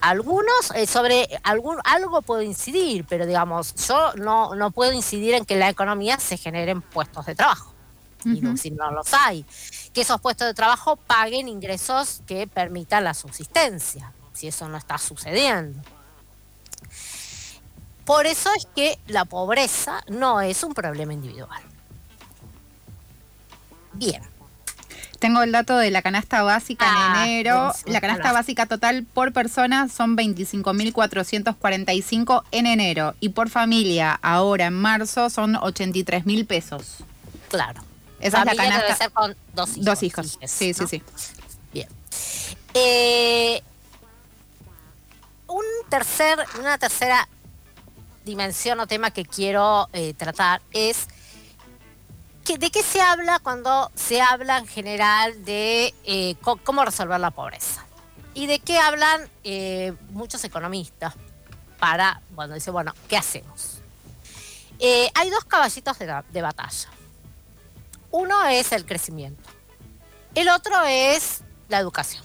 Algunos, 0.00 0.72
eh, 0.74 0.86
sobre 0.86 1.28
algún, 1.44 1.78
algo 1.84 2.22
puedo 2.22 2.42
incidir, 2.42 3.04
pero 3.08 3.24
digamos, 3.24 3.74
yo 3.86 4.14
no, 4.14 4.54
no 4.56 4.72
puedo 4.72 4.92
incidir 4.92 5.34
en 5.34 5.44
que 5.44 5.54
la 5.54 5.68
economía 5.68 6.18
se 6.18 6.36
generen 6.36 6.82
puestos 6.82 7.26
de 7.26 7.34
trabajo. 7.34 7.72
y 8.24 8.40
si 8.56 8.70
no 8.70 8.90
los 8.90 9.12
hay. 9.14 9.44
Que 9.92 10.00
esos 10.00 10.20
puestos 10.20 10.46
de 10.46 10.54
trabajo 10.54 10.96
paguen 10.96 11.48
ingresos 11.48 12.22
que 12.26 12.46
permitan 12.46 13.04
la 13.04 13.14
subsistencia, 13.14 14.12
si 14.32 14.48
eso 14.48 14.68
no 14.68 14.76
está 14.76 14.98
sucediendo. 14.98 15.80
Por 18.04 18.26
eso 18.26 18.50
es 18.56 18.66
que 18.74 18.98
la 19.06 19.24
pobreza 19.24 20.02
no 20.08 20.40
es 20.40 20.64
un 20.64 20.74
problema 20.74 21.12
individual. 21.12 21.62
Bien. 23.94 24.22
Tengo 25.18 25.42
el 25.42 25.50
dato 25.52 25.76
de 25.76 25.90
la 25.92 26.02
canasta 26.02 26.42
básica 26.42 26.84
en 26.84 26.94
ah, 26.96 27.24
enero. 27.24 27.72
La 27.86 28.00
canasta 28.00 28.32
básica 28.32 28.66
total 28.66 29.04
por 29.04 29.32
persona 29.32 29.88
son 29.88 30.16
25.445 30.16 32.42
en 32.50 32.66
enero. 32.66 33.14
Y 33.20 33.28
por 33.28 33.48
familia, 33.48 34.18
ahora 34.20 34.66
en 34.66 34.74
marzo, 34.74 35.30
son 35.30 35.54
83 35.54 36.26
mil 36.26 36.44
pesos. 36.44 36.96
Claro. 37.48 37.84
Esa 38.18 38.40
es 38.40 38.46
la 38.46 38.56
canasta. 38.56 38.82
Debe 38.82 38.96
ser 38.96 39.12
con 39.12 39.36
dos 39.54 39.76
hijos. 39.76 39.84
Dos 39.84 40.02
hijos. 40.02 40.40
sí, 40.44 40.74
sí, 40.74 40.88
sí. 40.88 41.00
Bien. 41.72 41.86
Eh, 42.74 43.62
un 45.46 45.62
tercer, 45.88 46.36
una 46.58 46.78
tercera 46.78 47.28
dimensión 48.24 48.80
o 48.80 48.88
tema 48.88 49.12
que 49.12 49.24
quiero 49.24 49.88
eh, 49.92 50.14
tratar 50.14 50.62
es 50.72 51.06
¿de 52.44 52.70
qué 52.70 52.82
se 52.82 53.00
habla 53.00 53.38
cuando 53.38 53.90
se 53.94 54.20
habla 54.20 54.58
en 54.58 54.66
general 54.66 55.44
de 55.44 55.94
eh, 56.04 56.34
cómo 56.64 56.84
resolver 56.84 57.18
la 57.20 57.30
pobreza? 57.30 57.84
¿Y 58.34 58.46
de 58.46 58.58
qué 58.58 58.78
hablan 58.78 59.28
eh, 59.44 59.94
muchos 60.10 60.42
economistas 60.44 61.14
para, 61.78 62.20
bueno, 62.30 62.54
dice, 62.54 62.70
bueno, 62.70 62.94
¿qué 63.08 63.16
hacemos? 63.16 63.78
Eh, 64.78 65.10
hay 65.14 65.30
dos 65.30 65.44
caballitos 65.44 65.98
de, 65.98 66.42
batalla. 66.42 66.88
Uno 68.10 68.44
es 68.46 68.72
el 68.72 68.84
crecimiento. 68.84 69.48
El 70.34 70.48
otro 70.48 70.74
es 70.84 71.42
la 71.68 71.78
educación, 71.78 72.24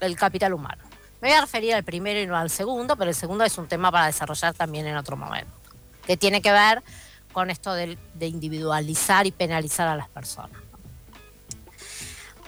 el 0.00 0.16
capital 0.16 0.52
humano. 0.52 0.82
Me 1.20 1.28
voy 1.28 1.36
a 1.36 1.40
referir 1.40 1.74
al 1.74 1.82
primero 1.82 2.20
y 2.20 2.26
no 2.26 2.36
al 2.36 2.50
segundo, 2.50 2.96
pero 2.96 3.10
el 3.10 3.16
segundo 3.16 3.44
es 3.44 3.58
un 3.58 3.66
tema 3.66 3.90
para 3.90 4.06
desarrollar 4.06 4.54
también 4.54 4.86
en 4.86 4.96
otro 4.96 5.16
momento, 5.16 5.50
que 6.06 6.16
tiene 6.16 6.40
que 6.40 6.52
ver 6.52 6.82
con 7.38 7.50
esto 7.50 7.72
de, 7.72 7.96
individualizar 8.18 9.28
y 9.28 9.30
penalizar 9.30 9.86
a 9.86 9.94
las 9.94 10.08
personas. 10.08 10.60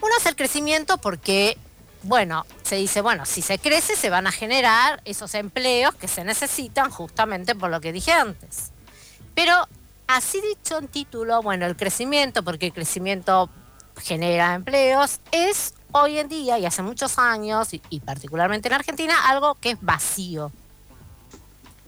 Uno 0.01 0.13
es 0.19 0.25
el 0.25 0.35
crecimiento 0.35 0.97
porque, 0.97 1.57
bueno, 2.03 2.45
se 2.61 2.75
dice, 2.75 2.99
bueno, 2.99 3.25
si 3.25 3.41
se 3.41 3.57
crece 3.57 3.95
se 3.95 4.09
van 4.09 4.27
a 4.27 4.33
generar 4.33 5.01
esos 5.05 5.33
empleos 5.35 5.95
que 5.95 6.09
se 6.09 6.25
necesitan 6.25 6.91
justamente 6.91 7.55
por 7.55 7.69
lo 7.69 7.79
que 7.79 7.93
dije 7.93 8.11
antes. 8.11 8.73
Pero 9.33 9.65
así 10.07 10.41
dicho 10.41 10.77
en 10.77 10.89
título, 10.89 11.41
bueno, 11.41 11.65
el 11.67 11.77
crecimiento, 11.77 12.43
porque 12.43 12.65
el 12.65 12.73
crecimiento 12.73 13.49
genera 13.95 14.55
empleos, 14.55 15.21
es 15.31 15.73
hoy 15.93 16.17
en 16.17 16.27
día 16.27 16.59
y 16.59 16.65
hace 16.65 16.81
muchos 16.81 17.17
años, 17.17 17.69
y 17.71 17.99
particularmente 18.01 18.67
en 18.67 18.73
Argentina, 18.73 19.29
algo 19.29 19.55
que 19.55 19.71
es 19.71 19.77
vacío. 19.79 20.51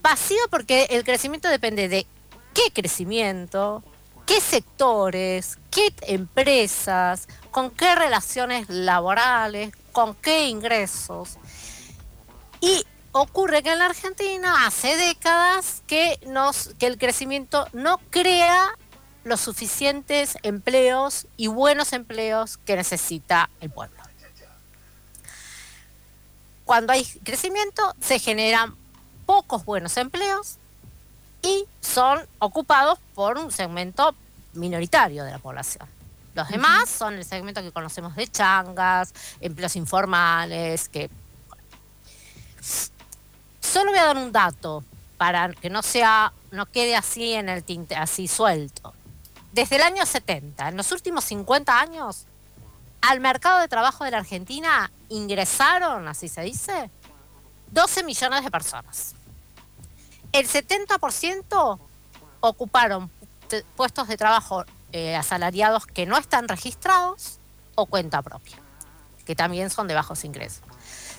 Vacío 0.01 0.39
porque 0.50 0.88
el 0.89 1.03
crecimiento 1.03 1.50
depende 1.50 1.89
de 1.89 2.07
qué 2.53 2.72
crecimiento, 2.74 3.83
qué 4.25 4.39
sectores, 4.39 5.57
qué 5.69 5.93
empresas, 6.03 7.27
con 7.51 7.72
qué 7.72 7.95
relaciones 7.95 8.69
laborales, 8.69 9.74
con 9.91 10.15
qué 10.15 10.48
ingresos. 10.48 11.38
Y 12.62 12.86
ocurre 13.12 13.63
que 13.63 13.72
en 13.72 13.79
la 13.79 13.86
Argentina 13.88 14.65
hace 14.65 14.95
décadas 14.95 15.83
que, 15.88 16.19
nos, 16.27 16.69
que 16.79 16.88
el 16.88 16.98
crecimiento 16.98 17.67
no 17.74 18.00
crea 18.10 18.77
los 19.24 19.39
suficientes 19.39 20.38
empleos 20.43 21.27
y 21.38 21.48
buenos 21.48 21.93
empleos 21.93 22.57
que 22.57 22.75
necesita 22.75 23.50
el 23.62 23.69
pueblo. 23.69 24.01
Cuando 26.65 26.93
hay 26.93 27.03
crecimiento 27.24 27.93
se 28.00 28.19
generan 28.19 28.75
pocos 29.25 29.65
buenos 29.65 29.98
empleos 29.98 30.57
y 31.43 31.65
son 31.81 32.25
ocupados 32.39 32.97
por 33.13 33.38
un 33.38 33.51
segmento 33.51 34.15
minoritario 34.53 35.23
de 35.23 35.31
la 35.31 35.39
población. 35.39 35.88
Los 36.33 36.50
demás 36.50 36.89
son 36.89 37.15
el 37.15 37.25
segmento 37.25 37.62
que 37.62 37.71
conocemos 37.71 38.15
de 38.15 38.27
changas, 38.27 39.13
empleos 39.39 39.75
informales, 39.75 40.89
que... 40.89 41.09
Solo 43.59 43.91
voy 43.91 44.00
a 44.00 44.05
dar 44.05 44.17
un 44.17 44.31
dato 44.31 44.83
para 45.17 45.50
que 45.53 45.69
no 45.69 45.83
sea, 45.83 46.33
no 46.51 46.65
quede 46.65 46.95
así 46.95 47.33
en 47.33 47.50
el 47.50 47.63
tinte, 47.63 47.95
así 47.95 48.27
suelto. 48.27 48.93
Desde 49.51 49.75
el 49.75 49.83
año 49.83 50.05
70, 50.05 50.69
en 50.69 50.77
los 50.77 50.91
últimos 50.91 51.23
50 51.25 51.79
años, 51.79 52.25
al 53.01 53.19
mercado 53.19 53.59
de 53.59 53.67
trabajo 53.67 54.03
de 54.03 54.12
la 54.12 54.17
Argentina 54.17 54.91
ingresaron, 55.09 56.07
así 56.07 56.29
se 56.29 56.41
dice, 56.41 56.89
12 57.71 58.03
millones 58.03 58.43
de 58.43 58.50
personas 58.50 59.15
el 60.34 60.48
70% 60.48 61.80
ocuparon 62.42 63.10
puestos 63.75 64.08
de 64.08 64.18
trabajo 64.18 64.66
eh, 64.92 65.16
asalariados 65.16 65.86
que 65.86 66.06
no 66.06 66.18
están 66.18 66.48
registrados 66.48 67.40
o 67.75 67.86
cuenta 67.86 68.22
propia, 68.22 68.58
que 69.25 69.36
también 69.36 69.70
son 69.70 69.88
de 69.88 69.94
bajos 69.94 70.25
ingresos. 70.25 70.63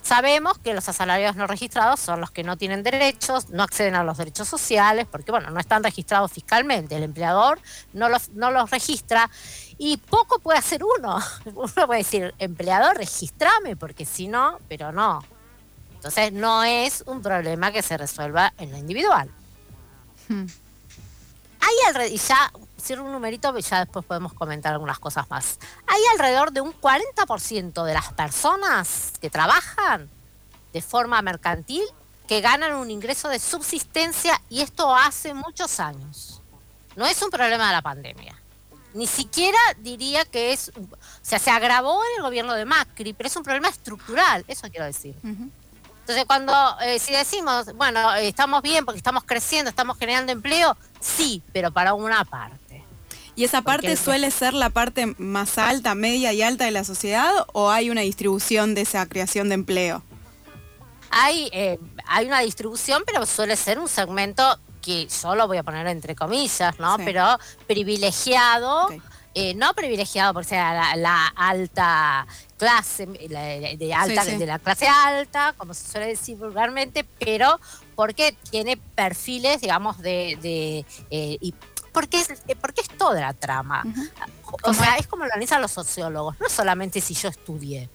Sabemos 0.03 0.59
que 0.59 0.75
los 0.75 0.87
asalariados 0.87 1.37
no 1.37 1.47
registrados 1.47 1.99
son 1.99 2.21
los 2.21 2.31
que 2.31 2.45
no 2.45 2.59
tienen 2.59 2.83
derechos, 2.83 3.49
no 3.49 3.63
acceden 3.63 3.95
a 3.95 4.05
los 4.05 4.19
derechos 4.19 4.47
sociales, 4.47 5.07
porque 5.11 5.31
bueno, 5.31 5.49
no 5.51 5.59
están 5.59 5.83
registrados 5.83 6.31
fiscalmente. 6.31 6.95
El 6.95 7.05
empleador 7.05 7.59
no 7.95 8.11
los, 8.11 8.29
no 8.31 8.51
los 8.51 8.71
registra 8.71 9.31
y 9.79 9.97
poco 9.97 10.41
puede 10.41 10.59
hacer 10.59 10.83
uno. 10.85 11.19
Uno 11.55 11.87
puede 11.87 12.01
decir, 12.01 12.35
empleador, 12.39 12.99
registrame, 12.99 13.77
porque 13.77 14.05
si 14.05 14.29
no, 14.29 14.59
pero 14.69 14.93
no. 14.93 15.23
Entonces 16.05 16.35
no 16.35 16.63
es 16.63 17.03
un 17.07 17.23
problema 17.23 17.73
que 17.73 17.81
se 17.81 17.97
resuelva 17.97 18.53
en 18.59 18.71
lo 18.71 18.77
individual. 18.77 19.31
Hmm. 20.29 20.45
Hay 21.61 21.75
alrededor, 21.89 22.13
y 22.13 22.19
ya 22.19 22.53
cierro 22.79 23.05
un 23.05 23.13
numerito 23.13 23.57
y 23.59 23.63
ya 23.63 23.81
después 23.81 24.05
podemos 24.05 24.35
comentar 24.35 24.75
algunas 24.75 24.99
cosas 24.99 25.31
más. 25.31 25.59
Hay 25.87 26.03
alrededor 26.13 26.53
de 26.53 26.61
un 26.61 26.75
40% 26.79 27.85
de 27.85 27.95
las 27.95 28.13
personas 28.13 29.15
que 29.19 29.31
trabajan 29.31 30.11
de 30.75 30.83
forma 30.83 31.23
mercantil 31.23 31.85
que 32.29 32.43
ganan 32.43 32.75
un 32.75 32.91
ingreso 32.91 33.31
de 33.31 33.39
subsistencia 33.39 34.39
y 34.51 34.61
esto 34.61 34.95
hace 34.95 35.33
muchos 35.33 35.81
años. 35.81 36.43
No 36.97 37.07
es 37.07 37.23
un 37.23 37.31
problema 37.31 37.69
de 37.69 37.73
la 37.73 37.81
pandemia. 37.81 38.39
Ni 38.93 39.07
siquiera 39.07 39.59
diría 39.79 40.27
que 40.27 40.53
es, 40.53 40.69
o 40.69 40.99
sea, 41.23 41.39
se 41.39 41.51
agravó 41.51 41.99
en 42.05 42.19
el 42.19 42.23
gobierno 42.25 42.53
de 42.53 42.67
Macri, 42.67 43.15
pero 43.15 43.27
es 43.27 43.37
un 43.37 43.43
problema 43.43 43.69
estructural, 43.69 44.45
eso 44.47 44.69
quiero 44.69 44.85
decir. 44.85 45.17
Entonces, 46.05 46.27
cuando 46.27 46.53
eh, 46.83 46.99
si 46.99 47.15
decimos, 47.15 47.73
bueno, 47.77 48.15
estamos 48.17 48.61
bien 48.61 48.85
porque 48.85 48.99
estamos 48.99 49.25
creciendo, 49.25 49.71
estamos 49.71 49.97
generando 49.97 50.33
empleo, 50.33 50.77
sí, 51.01 51.43
pero 51.55 51.73
para 51.73 51.95
una 51.95 52.27
parte. 52.27 52.85
¿Y 53.35 53.45
esa 53.45 53.63
parte 53.63 53.97
suele 53.97 54.31
ser 54.31 54.53
la 54.53 54.69
parte 54.69 55.15
más 55.17 55.57
alta, 55.57 55.95
media 55.95 56.35
y 56.35 56.43
alta 56.43 56.67
de 56.67 56.73
la 56.73 56.85
sociedad 56.85 57.33
o 57.55 57.71
hay 57.71 57.89
una 57.89 58.03
distribución 58.03 58.75
de 58.75 58.83
esa 58.83 59.07
creación 59.07 59.49
de 59.49 59.55
empleo? 59.55 60.03
Hay, 61.11 61.49
eh, 61.53 61.79
hay 62.07 62.27
una 62.27 62.41
distribución, 62.41 63.03
pero 63.07 63.25
suele 63.25 63.57
ser 63.57 63.79
un 63.79 63.89
segmento 63.89 64.61
que 64.83 65.09
yo 65.09 65.35
lo 65.35 65.47
voy 65.49 65.57
a 65.57 65.63
poner 65.63 65.87
entre 65.87 66.15
comillas, 66.15 66.79
¿no? 66.79 66.99
Pero 66.99 67.39
privilegiado. 67.67 68.89
Eh, 69.37 69.53
no 69.55 69.75
privilegiado 69.75 70.33
por 70.33 70.45
sea 70.45 70.95
la, 70.95 71.27
alta 71.35 72.25
clase, 72.57 73.07
de, 73.07 73.93
alta, 73.93 74.25
de 74.25 74.47
la 74.47 74.61
clase 74.61 74.87
alta, 74.87 75.55
como 75.59 75.75
se 75.75 75.91
suele 75.91 76.07
decir 76.07 76.37
vulgarmente, 76.37 77.05
pero 77.19 77.59
porque 77.97 78.37
tiene 78.51 78.77
perfiles, 78.77 79.61
digamos, 79.61 79.99
de, 79.99 80.85
eh, 81.11 81.53
porque 81.93 82.21
es, 82.21 82.31
eh, 82.31 82.55
porque 82.61 82.83
es 82.83 82.89
toda 82.97 83.21
la 83.21 83.35
trama. 83.35 83.85
O 84.63 84.73
sea, 84.73 84.97
es 84.99 85.09
como 85.09 85.25
lo 85.25 85.33
analizan 85.33 85.61
los 85.61 85.73
sociólogos, 85.73 86.39
no 86.39 86.49
solamente 86.49 87.01
si 87.01 87.15
yo 87.15 87.29
estudié. 87.29 87.91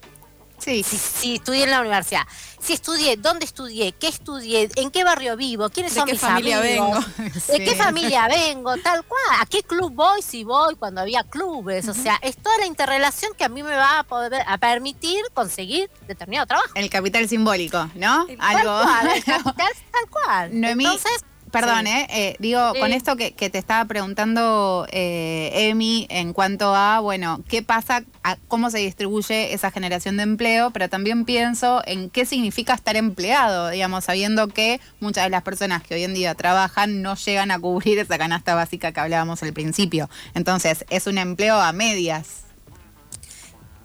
Sí. 0.59 0.83
Si, 0.83 1.35
estudié 1.35 1.63
en 1.63 1.71
la 1.71 1.81
universidad, 1.81 2.23
si 2.59 2.73
estudié, 2.73 3.17
dónde 3.17 3.45
estudié, 3.45 3.93
qué 3.93 4.07
estudié, 4.07 4.69
en 4.75 4.91
qué 4.91 5.03
barrio 5.03 5.37
vivo, 5.37 5.69
quiénes 5.69 5.93
son 5.93 6.05
qué 6.05 6.13
mis 6.13 6.21
familia 6.21 6.59
vengo? 6.59 6.99
de 7.47 7.59
qué 7.65 7.75
familia 7.75 8.27
vengo, 8.27 8.75
tal 8.77 9.03
cual, 9.05 9.21
a 9.39 9.45
qué 9.45 9.63
club 9.63 9.93
voy, 9.93 10.21
si 10.21 10.43
voy, 10.43 10.75
cuando 10.75 11.01
había 11.01 11.23
clubes, 11.23 11.87
o 11.87 11.93
sea, 11.93 12.19
es 12.21 12.37
toda 12.37 12.57
la 12.59 12.65
interrelación 12.65 13.33
que 13.37 13.43
a 13.43 13.49
mí 13.49 13.63
me 13.63 13.75
va 13.75 13.99
a 13.99 14.03
poder 14.03 14.43
a 14.45 14.57
permitir 14.57 15.23
conseguir 15.33 15.89
determinado 16.07 16.47
trabajo. 16.47 16.69
El 16.75 16.89
capital 16.89 17.27
simbólico, 17.27 17.89
¿no? 17.95 18.27
Algo. 18.39 18.81
el 19.13 19.23
capital 19.23 19.71
tal 19.91 20.09
cual. 20.09 20.51
Entonces, 20.53 21.23
Perdón, 21.51 21.87
eh, 21.87 22.07
eh, 22.09 22.35
digo, 22.39 22.73
con 22.79 22.93
esto 22.93 23.15
que, 23.15 23.31
te 23.31 23.57
estaba 23.57 23.85
preguntando 23.85 24.85
eh, 24.91 25.69
Emi 25.69 26.05
en 26.09 26.33
cuanto 26.33 26.75
a, 26.75 26.99
bueno, 26.99 27.41
qué 27.47 27.63
pasa, 27.63 28.03
cómo 28.47 28.69
se 28.69 28.79
distribuye 28.79 29.53
esa 29.53 29.71
generación 29.71 30.17
de 30.17 30.23
empleo, 30.23 30.71
pero 30.71 30.89
también 30.89 31.25
pienso 31.25 31.81
en 31.85 32.09
qué 32.09 32.25
significa 32.25 32.73
estar 32.73 32.95
empleado, 32.95 33.69
digamos, 33.69 34.05
sabiendo 34.05 34.47
que 34.47 34.79
muchas 34.99 35.23
de 35.23 35.29
las 35.31 35.43
personas 35.43 35.81
que 35.81 35.95
hoy 35.95 36.03
en 36.03 36.13
día 36.13 36.35
trabajan 36.35 37.01
no 37.01 37.15
llegan 37.15 37.51
a 37.51 37.59
cubrir 37.59 37.97
esa 37.99 38.17
canasta 38.17 38.53
básica 38.53 38.91
que 38.91 38.99
hablábamos 38.99 39.41
al 39.41 39.53
principio. 39.53 40.09
Entonces, 40.35 40.85
es 40.89 41.07
un 41.07 41.17
empleo 41.17 41.59
a 41.59 41.71
medias. 41.71 42.43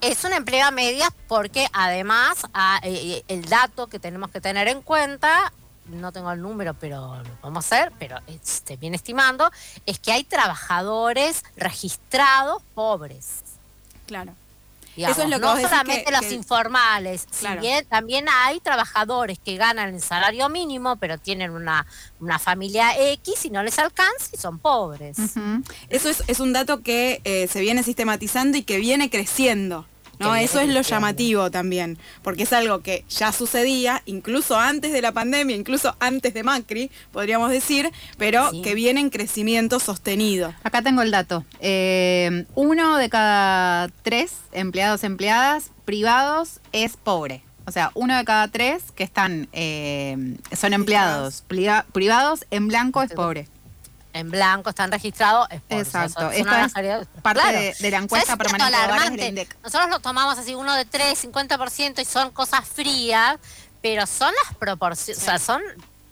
Es 0.00 0.22
un 0.24 0.34
empleo 0.34 0.66
a 0.66 0.70
medias 0.70 1.08
porque 1.28 1.66
además 1.72 2.42
ah, 2.52 2.78
eh, 2.82 3.22
el 3.28 3.46
dato 3.46 3.86
que 3.86 3.98
tenemos 3.98 4.30
que 4.30 4.40
tener 4.40 4.68
en 4.68 4.82
cuenta 4.82 5.50
no 5.86 6.12
tengo 6.12 6.30
el 6.32 6.40
número, 6.40 6.74
pero 6.74 7.22
lo 7.22 7.34
podemos 7.40 7.64
hacer, 7.64 7.92
pero 7.98 8.18
se 8.42 8.76
viene 8.76 8.96
estimando, 8.96 9.50
es 9.86 9.98
que 9.98 10.12
hay 10.12 10.24
trabajadores 10.24 11.42
registrados 11.56 12.62
pobres. 12.74 13.42
Claro. 14.06 14.34
Eso 14.96 15.22
es 15.22 15.28
lo 15.28 15.36
que 15.36 15.46
no 15.46 15.60
solamente 15.60 16.10
los 16.12 16.30
informales, 16.30 17.26
si 17.30 17.46
bien 17.58 17.84
también 17.86 18.26
hay 18.30 18.60
trabajadores 18.60 19.38
que 19.44 19.56
ganan 19.56 19.94
el 19.94 20.00
salario 20.00 20.48
mínimo, 20.48 20.96
pero 20.96 21.18
tienen 21.18 21.50
una, 21.50 21.84
una 22.20 22.38
familia 22.38 22.96
X 23.12 23.44
y 23.44 23.50
no 23.50 23.62
les 23.62 23.78
alcanza 23.78 24.28
y 24.32 24.36
son 24.36 24.58
pobres. 24.58 25.16
Eso 25.88 26.08
es, 26.08 26.22
es, 26.28 26.40
un 26.40 26.52
dato 26.52 26.82
que 26.82 27.20
eh, 27.24 27.48
se 27.48 27.60
viene 27.60 27.82
sistematizando 27.82 28.56
y 28.56 28.62
que 28.62 28.78
viene 28.78 29.10
creciendo. 29.10 29.84
¿No? 30.18 30.34
Eso 30.34 30.60
es 30.60 30.68
lo 30.68 30.82
llamativo 30.82 31.50
también, 31.50 31.98
porque 32.22 32.44
es 32.44 32.52
algo 32.52 32.80
que 32.80 33.04
ya 33.08 33.32
sucedía, 33.32 34.02
incluso 34.06 34.58
antes 34.58 34.92
de 34.92 35.02
la 35.02 35.12
pandemia, 35.12 35.56
incluso 35.56 35.96
antes 36.00 36.34
de 36.34 36.42
Macri, 36.42 36.90
podríamos 37.12 37.50
decir, 37.50 37.90
pero 38.18 38.50
que 38.62 38.74
viene 38.74 39.00
en 39.00 39.10
crecimiento 39.10 39.80
sostenido. 39.80 40.54
Acá 40.62 40.82
tengo 40.82 41.02
el 41.02 41.10
dato. 41.10 41.44
Eh, 41.60 42.46
uno 42.54 42.96
de 42.96 43.08
cada 43.08 43.88
tres 44.02 44.32
empleados 44.52 45.04
empleadas 45.04 45.70
privados 45.84 46.60
es 46.72 46.96
pobre. 46.96 47.42
O 47.66 47.72
sea, 47.72 47.90
uno 47.94 48.16
de 48.16 48.24
cada 48.24 48.48
tres 48.48 48.92
que 48.92 49.04
están 49.04 49.48
eh, 49.52 50.36
son 50.54 50.74
empleados 50.74 51.44
privados 51.46 52.44
en 52.50 52.68
blanco 52.68 53.02
es 53.02 53.12
pobre 53.12 53.48
en 54.14 54.30
blanco, 54.30 54.70
están 54.70 54.90
registrados. 54.90 55.48
Exacto. 55.68 56.30
Esto 56.30 56.54
es 56.54 56.72
parte 57.20 57.74
de, 57.78 57.90
la 57.90 57.98
encuesta 57.98 58.36
permanente 58.36 59.32
de 59.32 59.48
Nosotros 59.62 59.90
lo 59.90 60.00
tomamos 60.00 60.38
así, 60.38 60.54
uno 60.54 60.74
de 60.74 60.84
tres, 60.84 61.24
50%, 61.24 62.00
y 62.00 62.04
son 62.04 62.30
cosas 62.30 62.66
frías, 62.66 63.36
pero 63.82 64.06
son 64.06 64.32
las 64.44 64.56
proporciones, 64.56 65.20
o 65.20 65.24
sea, 65.24 65.38
son 65.38 65.60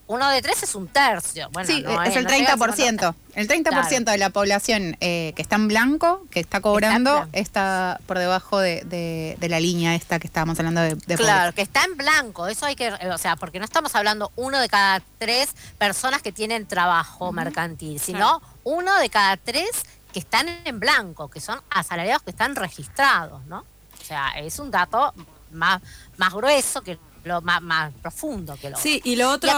uno 0.07 0.29
de 0.29 0.43
tres 0.43 0.63
es 0.63 0.75
un 0.75 0.89
tercio. 0.89 1.49
Bueno, 1.53 1.67
sí, 1.67 1.85
es, 2.07 2.17
el 2.17 2.27
30%. 2.27 3.15
El 3.35 3.49
30% 3.49 4.05
de 4.05 4.19
la 4.19 4.31
población 4.31 4.97
eh, 5.01 5.33
que 5.35 5.43
está 5.43 5.57
en 5.57 5.69
blanco, 5.69 6.27
que 6.31 6.41
está 6.41 6.61
cobrando, 6.61 7.27
está, 7.33 7.99
por 8.07 8.19
debajo 8.19 8.59
de, 8.59 9.37
la 9.41 9.61
línea 9.61 9.95
esta 9.95 10.19
que 10.19 10.27
estábamos 10.27 10.59
hablando 10.59 10.81
de, 10.83 10.95
de 10.95 11.17
Claro, 11.17 11.55
que 11.55 11.63
está 11.63 11.85
en 11.85 11.97
blanco. 11.97 12.47
Eso 12.47 12.67
hay 12.67 12.77
que, 12.77 12.93
o 12.93 13.19
sea, 13.19 13.37
porque 13.37 13.59
no 13.59 13.65
estamos 13.65 13.95
hablando 13.95 14.33
uno 14.37 14.61
de 14.61 14.69
cada 14.69 15.03
tres 15.19 15.55
personas 15.79 16.21
que 16.21 16.33
tienen 16.33 16.67
trabajo 16.67 17.33
mercantil, 17.33 17.99
sino 18.01 18.43
uno 18.65 18.97
de 18.99 19.09
cada 19.09 19.37
tres 19.37 19.71
que 20.13 20.19
están 20.19 20.47
en 20.65 20.79
blanco, 20.79 21.29
que 21.29 21.41
son 21.41 21.61
asalariados 21.71 22.23
que 22.23 22.31
están 22.31 22.55
registrados, 22.55 23.45
¿no? 23.47 23.65
O 24.01 24.05
sea, 24.05 24.31
es 24.37 24.59
un 24.59 24.71
dato 24.71 25.15
más, 25.53 25.81
más 26.17 26.35
grueso 26.35 26.83
que 26.83 26.99
lo 27.25 27.41
más, 27.43 27.93
profundo 28.01 28.57
que 28.61 28.71
lo 28.71 28.77
Sí, 28.77 29.01
y 29.05 29.17
lo 29.17 29.31
otro, 29.31 29.51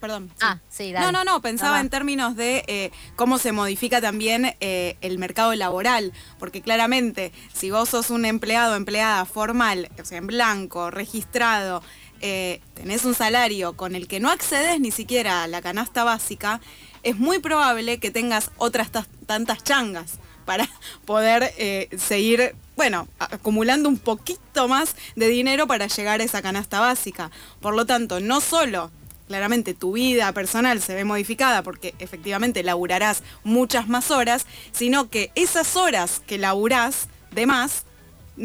perdón. 0.00 0.30
Ah, 0.40 0.58
sí, 0.68 0.92
No, 0.92 1.12
no, 1.12 1.24
no, 1.24 1.40
pensaba 1.40 1.80
en 1.80 1.90
términos 1.90 2.36
de 2.36 2.64
eh, 2.66 2.90
cómo 3.16 3.38
se 3.38 3.52
modifica 3.52 4.00
también 4.00 4.56
eh, 4.60 4.96
el 5.00 5.18
mercado 5.18 5.54
laboral, 5.54 6.12
porque 6.38 6.62
claramente 6.62 7.32
si 7.52 7.70
vos 7.70 7.88
sos 7.88 8.10
un 8.10 8.24
empleado, 8.24 8.74
empleada 8.74 9.24
formal, 9.24 9.90
o 10.00 10.04
sea, 10.04 10.18
en 10.18 10.26
blanco, 10.26 10.90
registrado, 10.90 11.82
eh, 12.20 12.60
tenés 12.74 13.04
un 13.04 13.14
salario 13.14 13.76
con 13.76 13.94
el 13.94 14.08
que 14.08 14.20
no 14.20 14.30
accedes 14.30 14.80
ni 14.80 14.90
siquiera 14.90 15.42
a 15.42 15.48
la 15.48 15.62
canasta 15.62 16.04
básica, 16.04 16.60
es 17.02 17.18
muy 17.18 17.38
probable 17.38 17.98
que 17.98 18.10
tengas 18.10 18.50
otras 18.58 18.90
tantas 19.26 19.64
changas 19.64 20.18
para 20.44 20.68
poder 21.04 21.52
seguir 21.98 22.56
bueno, 22.76 23.08
acumulando 23.18 23.88
un 23.88 23.98
poquito 23.98 24.68
más 24.68 24.96
de 25.16 25.28
dinero 25.28 25.66
para 25.66 25.86
llegar 25.86 26.20
a 26.20 26.24
esa 26.24 26.42
canasta 26.42 26.80
básica. 26.80 27.30
Por 27.60 27.74
lo 27.74 27.86
tanto, 27.86 28.20
no 28.20 28.40
solo 28.40 28.90
claramente 29.28 29.72
tu 29.72 29.92
vida 29.92 30.32
personal 30.32 30.82
se 30.82 30.94
ve 30.94 31.04
modificada 31.04 31.62
porque 31.62 31.94
efectivamente 31.98 32.62
laburarás 32.62 33.22
muchas 33.44 33.88
más 33.88 34.10
horas, 34.10 34.46
sino 34.72 35.08
que 35.08 35.30
esas 35.34 35.76
horas 35.76 36.20
que 36.26 36.38
laburás 36.38 37.08
de 37.30 37.46
más 37.46 37.84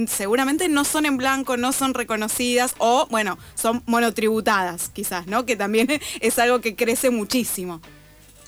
seguramente 0.08 0.68
no 0.70 0.84
son 0.84 1.06
en 1.06 1.18
blanco, 1.18 1.58
no 1.58 1.72
son 1.72 1.94
reconocidas 1.94 2.76
o, 2.78 3.08
bueno, 3.10 3.38
son 3.56 3.84
monotributadas 3.86 4.90
quizás, 4.90 5.28
¿no? 5.28 5.46
Que 5.46 5.56
también 5.56 5.88
es 6.22 6.40
algo 6.40 6.62
que 6.62 6.76
crece 6.76 7.10
muchísimo. 7.10 7.82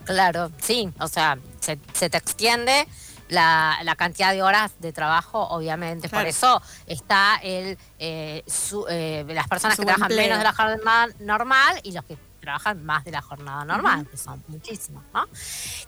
Claro, 0.05 0.51
sí, 0.61 0.89
o 0.99 1.07
sea, 1.07 1.37
se, 1.59 1.77
se 1.93 2.09
te 2.09 2.17
extiende 2.17 2.87
la, 3.29 3.95
cantidad 3.97 4.33
de 4.33 4.41
horas 4.41 4.73
de 4.79 4.91
trabajo, 4.91 5.47
obviamente. 5.49 6.09
Por 6.09 6.25
eso 6.25 6.61
está 6.85 7.39
el 7.41 7.77
eh, 7.99 8.43
eh, 8.89 9.25
las 9.27 9.47
personas 9.47 9.77
que 9.77 9.85
trabajan 9.85 10.15
menos 10.15 10.37
de 10.37 10.43
la 10.43 10.53
jornada 10.53 11.07
normal 11.19 11.79
y 11.83 11.91
los 11.91 12.03
que 12.05 12.17
trabajan 12.39 12.83
más 12.85 13.03
de 13.03 13.11
la 13.11 13.21
jornada 13.21 13.65
normal, 13.65 14.07
que 14.09 14.17
son 14.17 14.43
muchísimos, 14.47 15.03
¿no? 15.13 15.27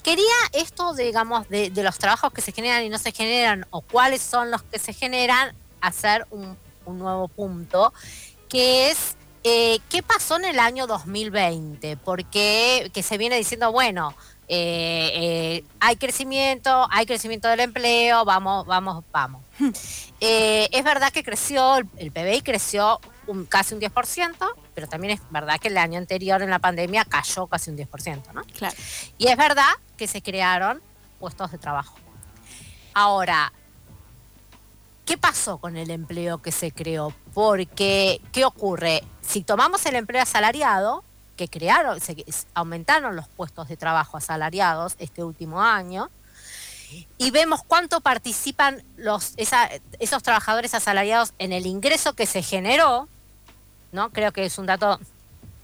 Quería 0.04 0.25
esto, 0.51 0.93
digamos, 0.93 1.47
de, 1.49 1.71
los 1.75 1.97
trabajos 1.97 2.32
que 2.34 2.41
se 2.41 2.51
generan 2.51 2.84
y 2.84 2.89
no 2.89 2.97
se 2.97 3.12
generan, 3.12 3.65
o 3.69 3.82
cuáles 3.82 4.21
son 4.21 4.51
los 4.51 4.62
que 4.63 4.77
se 4.77 4.93
generan, 4.93 5.56
hacer 5.80 6.27
un, 6.30 6.58
nuevo 6.86 7.30
punto, 7.30 7.93
que 8.49 8.91
es 8.91 9.15
eh, 9.45 9.80
qué 9.89 10.04
pasó 10.04 10.36
en 10.36 10.45
el 10.45 10.60
año 10.60 10.88
2020, 10.88 11.95
porque 11.97 12.91
que 12.93 13.01
se 13.01 13.17
viene 13.17 13.38
diciendo, 13.38 13.71
bueno, 13.71 14.13
eh, 14.53 15.11
eh, 15.13 15.63
hay 15.79 15.95
crecimiento, 15.95 16.85
hay 16.91 17.05
crecimiento 17.05 17.47
del 17.47 17.61
empleo, 17.61 18.25
vamos, 18.25 18.65
vamos, 18.65 19.01
vamos. 19.09 19.41
Hmm. 19.57 19.69
Eh, 20.19 20.67
es 20.73 20.83
verdad 20.83 21.09
que 21.13 21.23
creció, 21.23 21.77
el, 21.77 22.11
PBI 22.11 22.41
creció 22.41 22.99
un, 23.27 23.45
casi 23.45 23.75
un 23.75 23.79
10%, 23.79 24.35
pero 24.75 24.87
también 24.89 25.13
es 25.13 25.21
verdad 25.29 25.57
que 25.57 25.69
el 25.69 25.77
año 25.77 25.97
anterior 25.97 26.41
en 26.41 26.49
la 26.49 26.59
pandemia 26.59 27.05
cayó 27.05 27.47
casi 27.47 27.71
un 27.71 27.77
10%, 27.77 28.33
¿no? 28.33 28.43
Claro. 28.43 28.75
Y 29.17 29.29
es 29.29 29.37
verdad 29.37 29.71
que 29.95 30.05
se 30.05 30.21
crearon 30.21 30.81
puestos 31.17 31.49
de 31.53 31.57
trabajo. 31.57 31.95
Ahora, 32.93 33.53
¿qué 35.05 35.17
pasó 35.17 35.59
con 35.59 35.77
el 35.77 35.91
empleo 35.91 36.41
que 36.41 36.51
se 36.51 36.73
creó? 36.73 37.13
Porque, 37.33 38.19
¿qué 38.33 38.43
ocurre? 38.43 39.01
Si 39.21 39.43
tomamos 39.43 39.85
el 39.85 39.95
empleo 39.95 40.21
asalariado, 40.21 41.05
que 41.41 41.47
crearon, 41.47 41.99
se, 41.99 42.23
aumentaron 42.54 43.15
los 43.15 43.27
puestos 43.27 43.67
de 43.67 43.75
trabajo 43.75 44.17
asalariados 44.17 44.95
este 44.99 45.23
último 45.23 45.60
año, 45.60 46.12
y 47.17 47.32
vemos 47.32 47.62
cuánto 47.65 48.01
participan 48.01 48.84
los, 48.97 49.34
esos 49.38 50.23
trabajadores 50.23 50.75
asalariados 50.75 51.34
en 51.39 51.51
el 51.51 51.65
ingreso 51.65 52.13
que 52.13 52.27
se 52.27 52.43
generó, 52.43 53.08
¿no? 53.91 54.12
Creo 54.12 54.32
que 54.34 54.45
es 54.45 54.58
un 54.60 54.67
dato, 54.67 54.99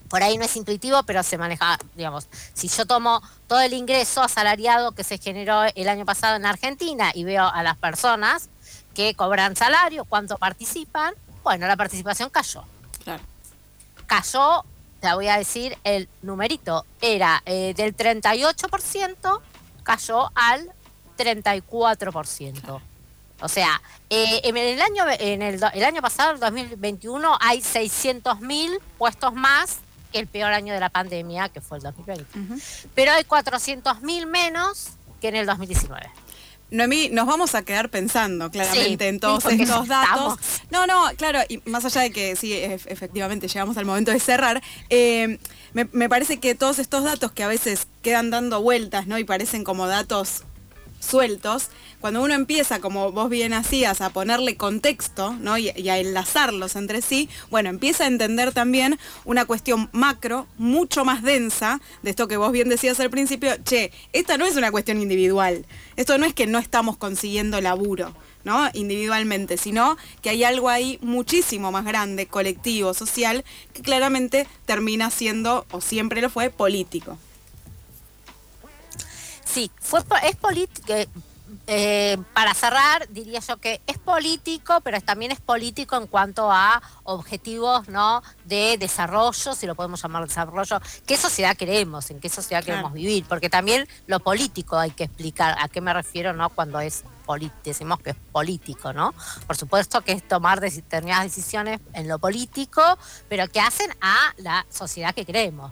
por 0.10 0.24
ahí 0.24 0.38
no 0.38 0.46
es 0.46 0.56
intuitivo, 0.56 1.04
pero 1.04 1.22
se 1.22 1.38
maneja, 1.38 1.78
digamos, 1.96 2.28
si 2.54 2.70
yo 2.70 2.86
tomo 2.88 3.22
todo 3.46 3.60
el 3.60 3.74
ingreso 3.74 4.24
asalariado 4.24 4.94
que 4.94 5.04
se 5.04 5.20
generó 5.20 5.64
el 5.76 5.90
año 5.90 6.06
pasado 6.06 6.38
en 6.38 6.46
Argentina 6.46 7.12
y 7.14 7.24
veo 7.24 7.46
a 7.46 7.62
las 7.62 7.78
personas 7.78 8.50
que 8.96 9.14
cobran 9.14 9.56
salario, 9.56 10.06
cuánto 10.06 10.38
participan, 10.38 11.14
bueno, 11.44 11.68
la 11.68 11.76
participación 11.76 12.32
cayó. 12.32 12.64
Claro. 13.04 13.22
Cayó 14.08 14.64
te 15.00 15.14
voy 15.14 15.28
a 15.28 15.38
decir 15.38 15.78
el 15.84 16.10
numerito, 16.22 16.86
era 17.02 17.42
eh, 17.46 17.74
del 17.76 17.96
38%, 17.96 19.42
cayó 19.84 20.32
al 20.36 20.72
34%. 21.18 22.82
O 23.40 23.48
sea, 23.48 23.82
eh, 24.10 24.42
en 24.44 24.58
el 24.58 24.82
año 24.82 25.06
en 25.20 25.42
el, 25.44 25.64
año 25.64 26.02
pasado, 26.02 26.34
el 26.34 26.40
2021, 26.40 27.38
hay 27.40 27.60
600.000 27.60 28.80
puestos 28.98 29.34
más 29.34 29.80
que 30.12 30.20
el 30.20 30.28
peor 30.28 30.54
año 30.54 30.74
de 30.74 30.80
la 30.80 30.90
pandemia, 30.90 31.50
que 31.50 31.62
fue 31.62 31.78
el 31.78 31.84
2020. 31.84 32.26
Pero 32.96 33.12
hay 33.12 33.24
400.000 33.24 34.26
menos 34.26 34.90
que 35.22 35.28
en 35.28 35.36
el 35.36 35.46
2019. 35.46 36.10
Noemí, 36.70 37.10
nos 37.10 37.26
vamos 37.26 37.56
a 37.56 37.62
quedar 37.62 37.90
pensando 37.90 38.52
claramente 38.52 39.08
en 39.08 39.20
todos 39.20 39.46
estos 39.46 39.88
datos. 39.88 40.38
No, 40.70 40.86
no, 40.86 41.06
claro, 41.16 41.40
y 41.48 41.62
más 41.70 41.86
allá 41.86 42.02
de 42.02 42.12
que 42.12 42.36
sí, 42.36 42.54
efectivamente 42.54 43.48
llegamos 43.48 43.78
al 43.78 43.86
momento 43.86 44.12
de 44.12 44.20
cerrar, 44.20 44.62
eh, 44.90 45.40
me, 45.74 45.88
me, 45.94 46.10
parece 46.10 46.38
que 46.38 46.56
todos 46.56 46.80
estos 46.80 47.04
datos 47.04 47.32
que 47.32 47.44
a 47.44 47.48
veces 47.48 47.88
quedan 48.02 48.30
dando 48.32 48.62
vueltas, 48.62 49.08
¿no? 49.08 49.18
Y 49.18 49.24
parecen 49.24 49.64
como 49.64 49.88
datos 49.88 50.44
sueltos, 51.00 51.70
cuando 52.00 52.22
uno 52.22 52.34
empieza, 52.34 52.80
como 52.80 53.12
vos 53.12 53.30
bien 53.30 53.54
hacías, 53.54 54.02
a 54.02 54.12
ponerle 54.12 54.56
contexto 54.56 55.34
¿no? 55.34 55.58
y, 55.58 55.70
a 55.70 55.98
enlazarlos 55.98 56.76
entre 56.76 57.02
sí, 57.02 57.30
bueno, 57.50 57.70
empieza 57.70 58.04
a 58.04 58.08
entender 58.08 58.52
también 58.52 59.00
una 59.26 59.46
cuestión 59.46 59.90
macro, 59.94 60.48
mucho 60.58 61.06
más 61.06 61.24
densa, 61.24 61.82
de 62.04 62.12
esto 62.12 62.28
que 62.28 62.38
vos 62.38 62.52
bien 62.52 62.70
decías 62.70 63.00
al 63.00 63.10
principio, 63.10 63.52
che, 63.64 63.92
esta 64.14 64.38
no 64.38 64.46
es 64.46 64.56
una 64.56 64.72
cuestión 64.72 65.02
individual, 65.02 65.66
esto 65.96 66.18
no 66.18 66.26
es 66.26 66.34
que 66.34 66.48
no 66.48 66.60
estamos 66.60 66.98
consiguiendo 66.98 67.62
laburo. 67.62 68.14
¿no? 68.44 68.70
individualmente, 68.74 69.58
sino 69.58 69.98
que 70.22 70.30
hay 70.30 70.46
algo 70.46 70.70
ahí 70.70 71.00
muchísimo 71.02 71.70
más 71.74 71.84
grande, 71.84 72.28
colectivo, 72.28 72.94
social, 72.94 73.44
que 73.74 73.82
claramente 73.82 74.48
termina 74.66 75.12
siendo, 75.12 75.66
o 75.72 75.82
siempre 75.82 76.22
lo 76.22 76.30
fue, 76.30 76.50
político. 76.50 77.18
Sí, 79.48 79.72
fue, 79.80 80.02
es 80.24 80.36
político. 80.36 80.94
Eh, 80.94 81.08
eh, 81.68 82.18
para 82.34 82.54
cerrar, 82.54 83.08
diría 83.10 83.40
yo 83.40 83.58
que 83.58 83.82
es 83.88 83.98
político, 83.98 84.82
pero 84.82 85.00
también 85.02 85.32
es 85.32 85.40
político 85.40 85.96
en 85.96 86.08
cuanto 86.08 86.52
a 86.52 86.82
objetivos 87.04 87.88
¿no? 87.88 88.22
de 88.46 88.78
desarrollo, 88.78 89.56
si 89.56 89.66
lo 89.66 89.76
podemos 89.76 90.02
llamar 90.02 90.28
desarrollo. 90.28 90.80
¿Qué 91.06 91.18
sociedad 91.18 91.56
queremos? 91.56 92.10
¿En 92.12 92.20
qué 92.20 92.30
sociedad 92.30 92.64
queremos 92.64 92.94
vivir? 92.94 93.26
Porque 93.28 93.50
también 93.50 93.88
lo 94.08 94.20
político 94.20 94.78
hay 94.78 94.92
que 94.92 95.06
explicar. 95.06 95.56
¿A 95.60 95.70
qué 95.70 95.80
me 95.82 95.94
refiero 95.94 96.34
no 96.34 96.50
cuando 96.50 96.80
es 96.80 97.04
decimos 97.64 98.00
que 98.00 98.12
es 98.12 98.16
político, 98.32 98.94
¿no? 98.94 99.14
Por 99.46 99.58
supuesto 99.58 100.02
que 100.02 100.14
es 100.14 100.28
tomar 100.28 100.62
determinadas 100.62 101.26
decisiones 101.26 101.80
en 101.94 102.08
lo 102.08 102.20
político, 102.20 102.82
pero 103.28 103.48
que 103.48 103.60
hacen 103.60 103.92
a 104.02 104.34
la 104.38 104.66
sociedad 104.70 105.14
que 105.14 105.26
queremos. 105.26 105.66